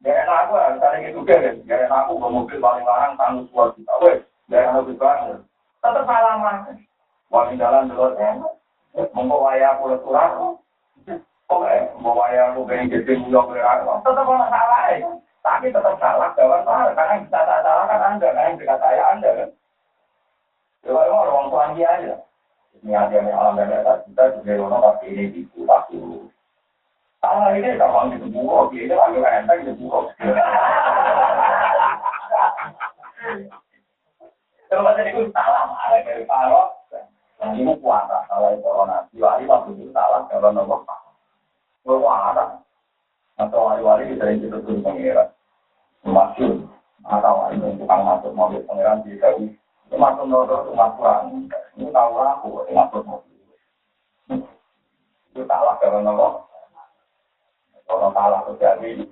[0.06, 4.14] enak aku, misalnya gitu kan, enak aku, gue mobil paling larang, tanggung kita, gue,
[4.53, 5.41] gak enak lebih banget.
[5.82, 6.57] Tetap salah mah.
[7.34, 8.14] Wangi jalan dulu,
[9.18, 10.30] membawa waya aku leturan,
[11.49, 11.61] kok
[11.98, 13.49] membawa waya aku pengen muyok
[14.06, 15.10] tetap orang salah ya.
[15.41, 19.30] Tapi tetap salah, jawab salah, karena bisa salah kan anda, kan yang dekat saya anda
[19.34, 19.49] kan.
[20.86, 21.49] Coba emang orang
[21.82, 22.22] aja.
[22.86, 23.74] Yang alam dan
[24.06, 25.24] kita juga orang pasti ini
[27.57, 29.74] ini gampang ini lagi enteng itu
[35.34, 36.24] salah, ada dari
[38.30, 39.10] kalau ini corona.
[39.10, 40.30] Diwali waktu itu kalau.
[43.36, 44.16] Atau wali-wali
[44.86, 45.34] pengira.
[46.06, 46.66] Masyur.
[47.06, 47.56] Atau wali
[48.06, 49.57] masuk mobil pengiran di Dewi.
[49.95, 50.26] Masuk
[51.76, 52.49] Ini tahu aku,
[55.35, 56.47] itu salah, kalau nomor
[57.85, 58.09] Kalau
[58.55, 59.03] terjadi,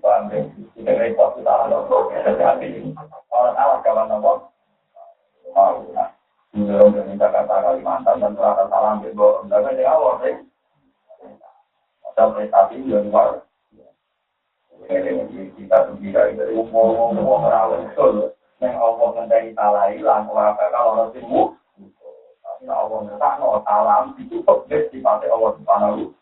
[0.82, 2.70] repot, terjadi.
[4.08, 4.54] Nomor
[5.54, 6.10] Mau, nah.
[6.54, 9.06] Belum minta kata Kalimantan dan serahkan salam.
[9.06, 10.36] Enggak ada awal sih.
[12.14, 13.42] Prestasi di luar.
[14.86, 18.33] Kita tidak dari itu.
[18.64, 20.24] Yang Allah menjadi salah hilang.
[20.32, 21.48] Kenapa kalau orang timur?
[22.40, 26.16] Tapi Allah mentak no salam ditutup deh di pantai Allah Subhanahu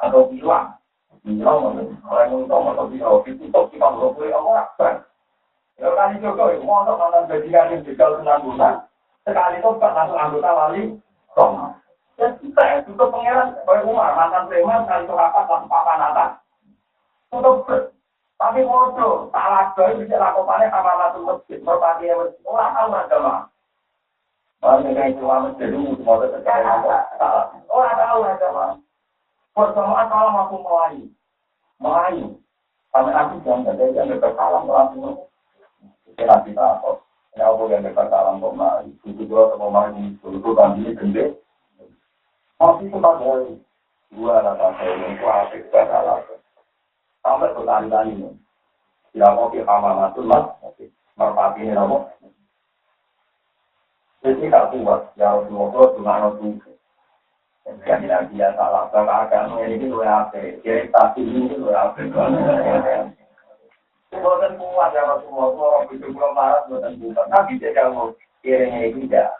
[0.00, 0.80] atau bilang
[1.20, 1.76] bilang
[2.08, 5.04] orang yang tahu atau bilang ditutup di pantai Allah Akbar.
[5.76, 8.88] Ya itu kok mau nonton bajingan yang juga.
[9.24, 10.96] Sekali tobat langsung anggota wali
[11.36, 11.76] Roma.
[12.20, 16.30] Dan kita ya, itu pangeran, Bapak Umar, mantan preman, kali itu rapat, langsung papan atas.
[18.40, 23.34] Tapi bodoh, salah bayi bisa lakukannya sama satu masjid, merpati yang masjid, orang tahu agama.
[24.64, 26.64] Banyak yang cuma masjid itu semua terkait.
[27.68, 28.64] Orang tahu agama.
[29.52, 31.04] Persamaan salam aku melayu.
[31.84, 32.26] Melayu.
[32.88, 35.28] Sampai nanti jangan ada yang bersalam langsung.
[36.16, 36.96] Kita kita apa?
[37.36, 41.24] Ya Allah yang dekat salam koma, itu dua koma ini, itu tadi gede.
[42.56, 43.60] Masih sempat dari
[44.16, 46.24] dua rata saya yang klasik salah.
[47.20, 48.32] Sampai berkali-kali ini.
[49.12, 50.46] Ya mau kita matul mas,
[51.18, 52.14] merpati ini apa?
[54.20, 56.60] Jadi tak kuat, ya Rasulullah cuma nonton.
[57.88, 60.38] Yang tidak dia salah, karena agama ini dua apa?
[60.62, 62.06] Jadi tadi ini dua apa?
[64.14, 67.26] Bukan kuat ya Rasulullah, orang itu belum marah, bukan bukan.
[67.32, 68.14] Tapi dia kalau
[68.44, 69.34] kiranya itu tidak.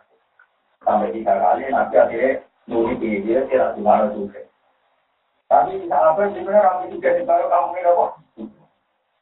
[0.80, 3.76] Sampai tiga kali, nanti akhirnya nuri di dia, tidak
[4.16, 4.49] juga.
[5.60, 8.06] Tapi apa sebenarnya orang itu jadi baru kamu ini apa?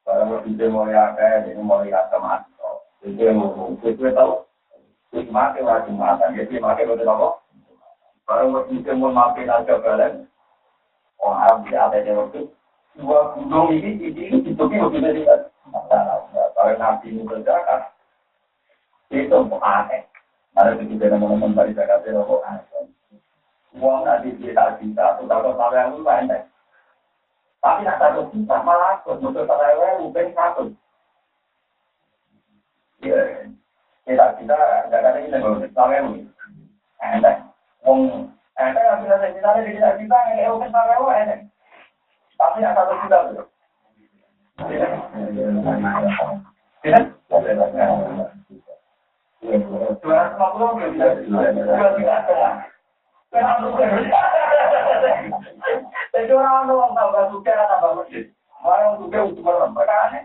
[0.06, 2.46] Barang lebih mau kayak ini mau lihat sama
[3.02, 4.46] itu mau itu tahu.
[5.10, 7.42] Itu mati wajib mata, jadi mati betul apa?
[8.22, 10.30] Barang lebih mau maafin aja kalian.
[11.18, 12.46] Orang ada yang waktu
[12.94, 17.90] dua gunung ini ini itu lebih dari kalau nabi itu berzakat
[19.10, 20.06] itu aneh.
[20.54, 22.94] Ada begitu teman-teman dari zakat itu aneh.
[23.76, 26.48] Uang nanti kita kita atau kalau sampai yang pendek.
[27.60, 30.72] Tapi nak satu juta malah betul saya bukan satu.
[33.04, 33.44] Ya,
[34.08, 34.56] kita kita
[34.88, 36.24] zakat ini lebih sampai ini.
[37.04, 37.44] Endek.
[37.84, 41.44] Uang endek nggak bisa kita kita kita yang bukan sampai endek.
[42.40, 43.44] Tapi yang satu juta belum.
[44.64, 44.92] Tidak.
[47.28, 47.44] Dua
[50.16, 51.20] ratus lima puluh belum bisa.
[51.28, 52.16] Dua juta
[53.28, 53.44] Jadi
[56.32, 56.64] orang
[58.64, 60.24] orang suka suka orang perkara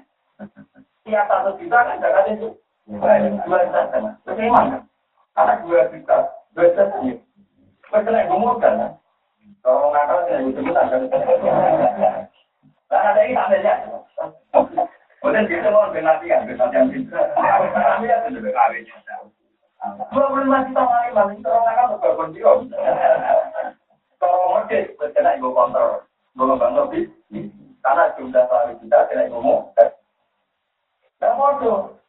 [1.03, 1.99] Tiap satu juta kan
[8.31, 8.95] gemuk kan?
[9.59, 10.87] Kalau nakal ya itu kan.
[13.63, 13.79] Ya.
[15.19, 15.87] Kemudian kita mau
[18.03, 18.83] ya sudah berkawin.
[19.83, 22.51] Dua puluh lima juta kali masih orang nakal berkorban jiwa.
[24.15, 26.07] Kalau mau cek, berkena ibu kontrol,
[26.39, 27.03] belum bangun lebih.
[27.83, 29.75] Karena jumlah kali kita ngomong.
[31.19, 31.59] Nah, mau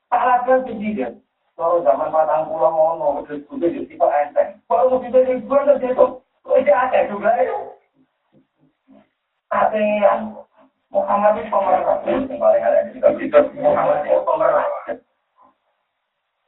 [0.07, 1.19] salah kan tinggi kan.
[1.59, 4.59] Kalau zaman patang pulau ngono, terus udah jadi tipe enteng.
[4.71, 6.07] Kalau mau tidak di itu,
[6.55, 7.59] itu ada juga itu.
[9.55, 10.35] Atean
[10.91, 12.03] Muhammad itu pemerintah.
[12.07, 12.99] Yang paling ada di
[13.59, 14.95] Muhammad itu pemerintah.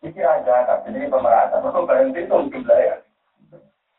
[0.06, 1.58] Ini aja, tapi ini pemerintah.
[1.66, 2.94] Kalau berhenti itu jumlah ya.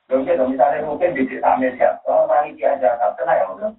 [0.07, 3.75] Mungkin misalnya mungkin di desa Amerika, kalau nanti aja, tapi ya udah.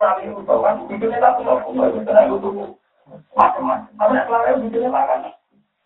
[0.00, 2.72] Tapi itu kan, itu kita pulau pulau itu kena itu
[3.36, 3.92] macam-macam.
[4.00, 5.28] Tapi keluar itu makan.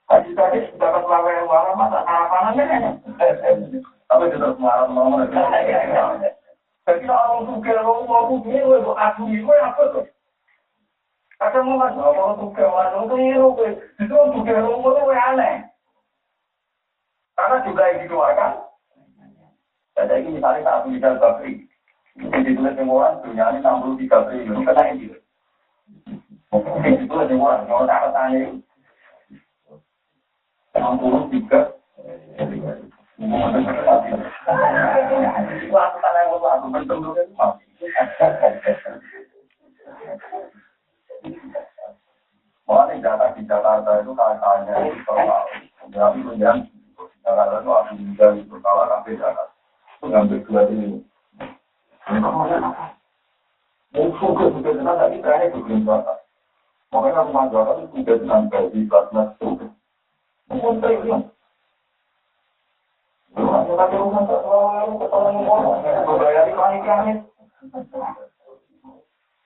[0.07, 2.83] Tadi tadi dapat keluar yang uang masa sarapanannya kan?
[4.07, 5.19] Tapi tetap marah mau
[6.89, 9.23] Jadi orang suka orang mau punya itu aku
[9.53, 10.05] apa tuh?
[11.39, 13.49] Kata mau masuk orang suka orang itu itu
[14.03, 15.55] itu suka orang itu aneh.
[17.39, 18.69] Karena juga yang dikeluarkan
[19.99, 21.67] jadi ini misalnya saat misal bakri,
[22.15, 25.11] itu ditulis yang orang dunia ini 63 triliun, kena ini.
[27.03, 28.55] Itu yang orang, kalau tak tanya,
[30.79, 31.75] 63
[35.69, 36.71] Waktu tanah yang aku
[41.23, 41.65] bentuk
[42.69, 44.77] Mulai data di Jakarta itu katanya
[45.89, 46.69] tapi kemudian
[47.25, 49.57] Jakarta itu aku juga itu kalau sampai Jakarta
[50.05, 51.01] mengambil dua ini.
[53.89, 56.21] Mungkin tadi terakhir itu belum batas.
[56.93, 59.67] Makanya aku masalah itu tidak dengan gaji platnas itu.
[60.49, 61.21] Mungkin triliun.
[63.79, 66.97] Tapi rumah tak ketemu orang, bayar di panitia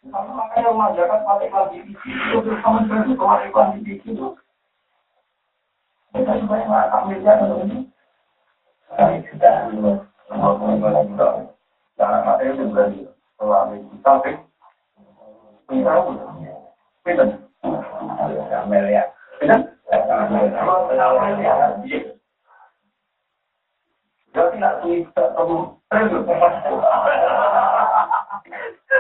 [0.03, 4.35] Makanya rumah jagat pakai lagi itu bersama dengan kemarin di situ.
[6.11, 7.79] Kita juga yang ambil jalan ini.
[8.93, 9.71] Kami sudah
[11.95, 12.99] Jangan mati itu berarti
[13.39, 14.37] selama kita sih.
[15.71, 15.93] Kita
[17.03, 17.29] Pinten.
[18.51, 19.07] Amel ya.
[19.39, 19.61] Pinten.
[24.33, 25.57] Jadi nak kita kamu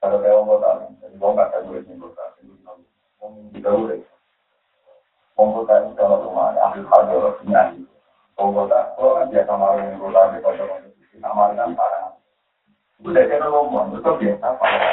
[0.00, 0.70] Kalau kayak orang kota,
[1.04, 2.24] jadi gua nggak tahu nih kota.
[3.20, 4.00] Mau kita udah.
[5.36, 7.84] Mau kota itu kalau rumah, ambil kado, nyanyi.
[8.32, 10.64] Kota, kalau kan biasa malu yang kota di kota
[11.20, 12.16] nama kan parah.
[13.04, 14.88] Udah jadi ngomong, itu biasa parah.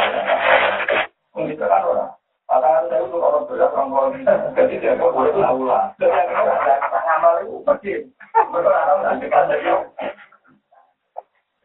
[1.31, 2.11] Mungkin kan orang.
[2.47, 4.07] Padahal saya itu orang berat orang kalau
[4.55, 5.95] jadi dia nggak boleh tahu lah.
[5.99, 7.91] Ngamal itu pasti
[8.31, 9.71] betul orang nanti kan jadi.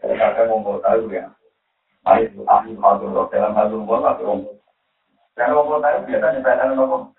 [0.02, 1.27] Saya mau tahu ya.
[2.03, 4.43] Ahli ahli kalau dalam hal umum atau.
[5.39, 7.15] Yang ngomong tahu biasanya saya ngomong.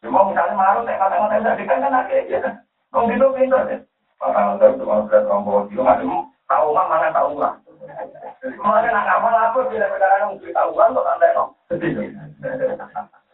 [0.00, 2.50] Cuma misalnya malu, saya kata-kata saya kan kan akhirnya.
[2.96, 3.80] Wong itu pinter deh.
[4.16, 7.54] Untuk cuma berat rombong itu nggak cuma tahu mah mana tahu lah.
[8.40, 11.44] Kemarin nak ngapa apa bila yang mesti tahu kan kok anda no.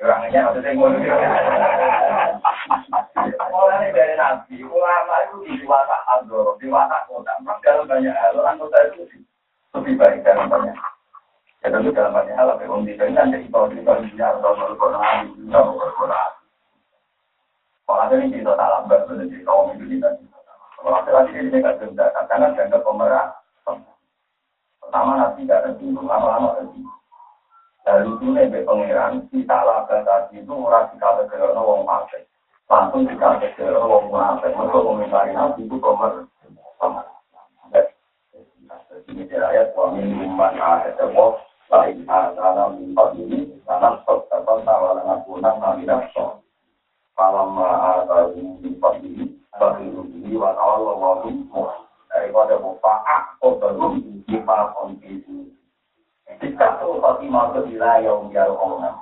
[0.03, 0.99] Orangnya maksudnya ngono.
[3.53, 7.33] Mulai dari nabi, ulama itu di diwata aldoro, di watak kota.
[7.63, 9.07] Dalam banyak hal, orang kota itu
[9.73, 10.77] lebih baik dalam banyak.
[11.62, 14.53] Ya tentu dalam banyak hal, tapi orang di sini nanti kalau di kalau di atau
[14.53, 16.31] kalau Quran, kalau Quran.
[17.86, 19.01] Kalau ada yang kita tak lambat,
[19.47, 20.09] kaum itu kita.
[20.77, 23.27] Kalau laki-laki ini nggak denda, karena dianggap pemerah.
[24.82, 26.65] Pertama nanti nggak ada dulu, lama-lama ada.
[27.82, 32.23] Dari itu nih pangeran, kita lakukan tadi itu orang kita ke wong partai.
[32.70, 36.27] Langsung kita ke wong munafik, mereka nanti itu pemer.
[39.12, 41.36] Ini ayat wa min umman ada wa
[41.73, 43.39] lain ada mimpi ini
[43.69, 46.40] karena stok dapat tawaran aku nang naminak sok.
[47.12, 48.73] Falam ada mimpi
[49.05, 51.23] ini bagiru ini wa ta'ala wa
[52.12, 55.52] daripada mufa'a atau belum kita kondisi.
[56.40, 58.98] Jika tuh Fatimah itu wilayah biar orang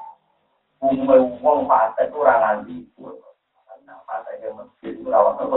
[0.81, 1.61] umum
[2.01, 5.57] itu orang nanti karena partai yang masjid rawat apa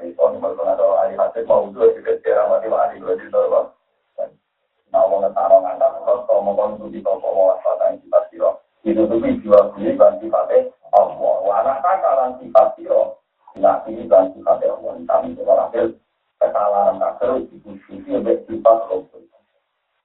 [0.00, 3.68] versi tahun berpernah ada hari hasil mau dua mati di bawah
[4.90, 8.58] Nah, mau ngetaro ngantar terus, kalau mau konsumsi toko mau waspada kita siro.
[8.82, 11.36] Itu tuh jual beli dan sifatnya Allah.
[11.46, 13.22] Wanak kakalan sifat siro.
[13.54, 14.98] Tidak ini dan sifatnya Allah.
[15.06, 15.94] Kami juga hasil
[16.42, 18.90] kesalahan kakak itu sisi lebih sifat.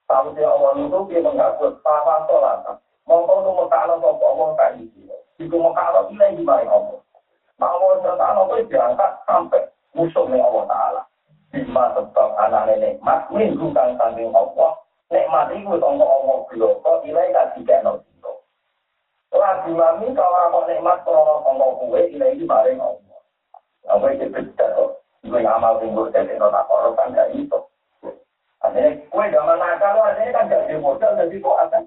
[0.06, 2.78] Kalau dia Allah itu dia mengaku paham sholat.
[3.10, 5.02] Mongko nu mekano sapa Allah kae iki.
[5.42, 7.02] Iku mekano ile gimana Allah.
[7.58, 9.66] Nah Allah itu diangkat sampai
[9.96, 11.02] musuhnya Allah Taala.
[11.56, 14.76] Bima sebab anak nikmat minggu kang sanding Allah.
[15.08, 18.44] Nikmat itu tongko Allah bloko ilai kan tidak no siro.
[19.32, 23.20] Lagi mami kalau aku nikmat krono tongko kue ilai di bareng Allah.
[23.88, 24.98] Apa itu beda tuh.
[25.26, 27.58] Gue ngamal tinggal jadi nona korup kan gak itu.
[28.60, 31.78] Artinya kue zaman nakal artinya kan gak dimodal jadi kok ada.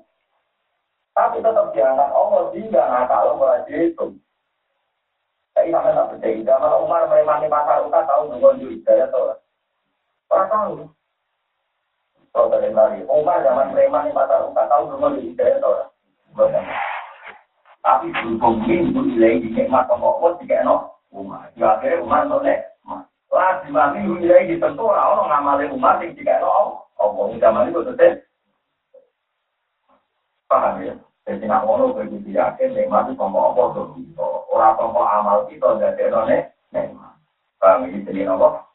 [1.14, 4.06] Tapi tetap diangkat Allah sehingga nakal mulai itu.
[5.60, 6.40] Tapi sampai tak percaya.
[6.48, 9.36] Zaman Umar memani pasar uka tahu dengan juga ya tuh.
[10.31, 10.72] Orang tahu.
[12.48, 15.91] Dari lagi, Umar zaman preman di pasar uka tahu dulu di hidayah tuh.
[17.84, 21.52] Tapi berhubung minggu nilai di nikmat Allah tiga no Umar.
[21.52, 22.80] Di akhirnya Umar nolak.
[23.27, 27.36] Lah di mana minggu nilai ditentu orang ngamalin Umar yang tiga no Allah.
[27.36, 28.23] Zaman itu tetep.
[30.48, 30.95] Paham ya?
[31.30, 34.26] Jadi nak ngono begitu yakin nikmat itu sama Allah tuh kita.
[34.50, 36.58] Orang sama amal kita jadi nolak.
[36.74, 37.14] Nikmat.
[37.62, 38.02] Paham ya?
[38.02, 38.66] Jadi apa?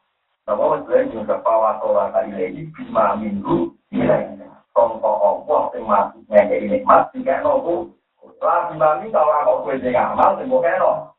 [0.47, 4.47] Nama Muslim juga bahwa sholat ilaihi bima minggu ilaihi.
[4.71, 7.91] Contoh Allah yang mati ngekei nikmat, tiga nopo.
[8.39, 11.11] Lah bima minggu kalau aku kue sing ngamal, sing bukan no.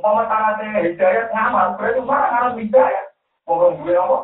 [0.00, 3.04] Umpama syaratnya hidayat ngamal, berarti mana harus hidayat.
[3.44, 4.18] Ngomong gue apa?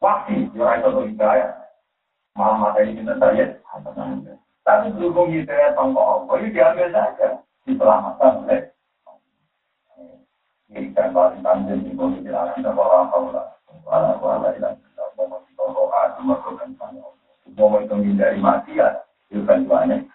[0.00, 1.50] Wasi, ya itu hidayat.
[2.32, 3.59] Malah mata ini kita saya.
[4.60, 7.28] Tapi berhubung itu ya tongkol Allah, ini diambil saja,
[7.66, 8.70] diselamatkan oleh
[10.70, 15.26] Jadikan paling tanjung di bumi di alam dan wala haula wala wala ilah kita mau
[15.26, 17.02] mengikuti doa dan melakukan tanya.
[17.58, 19.02] Mau menghindari mati ya,
[19.34, 20.06] itu kan doanya.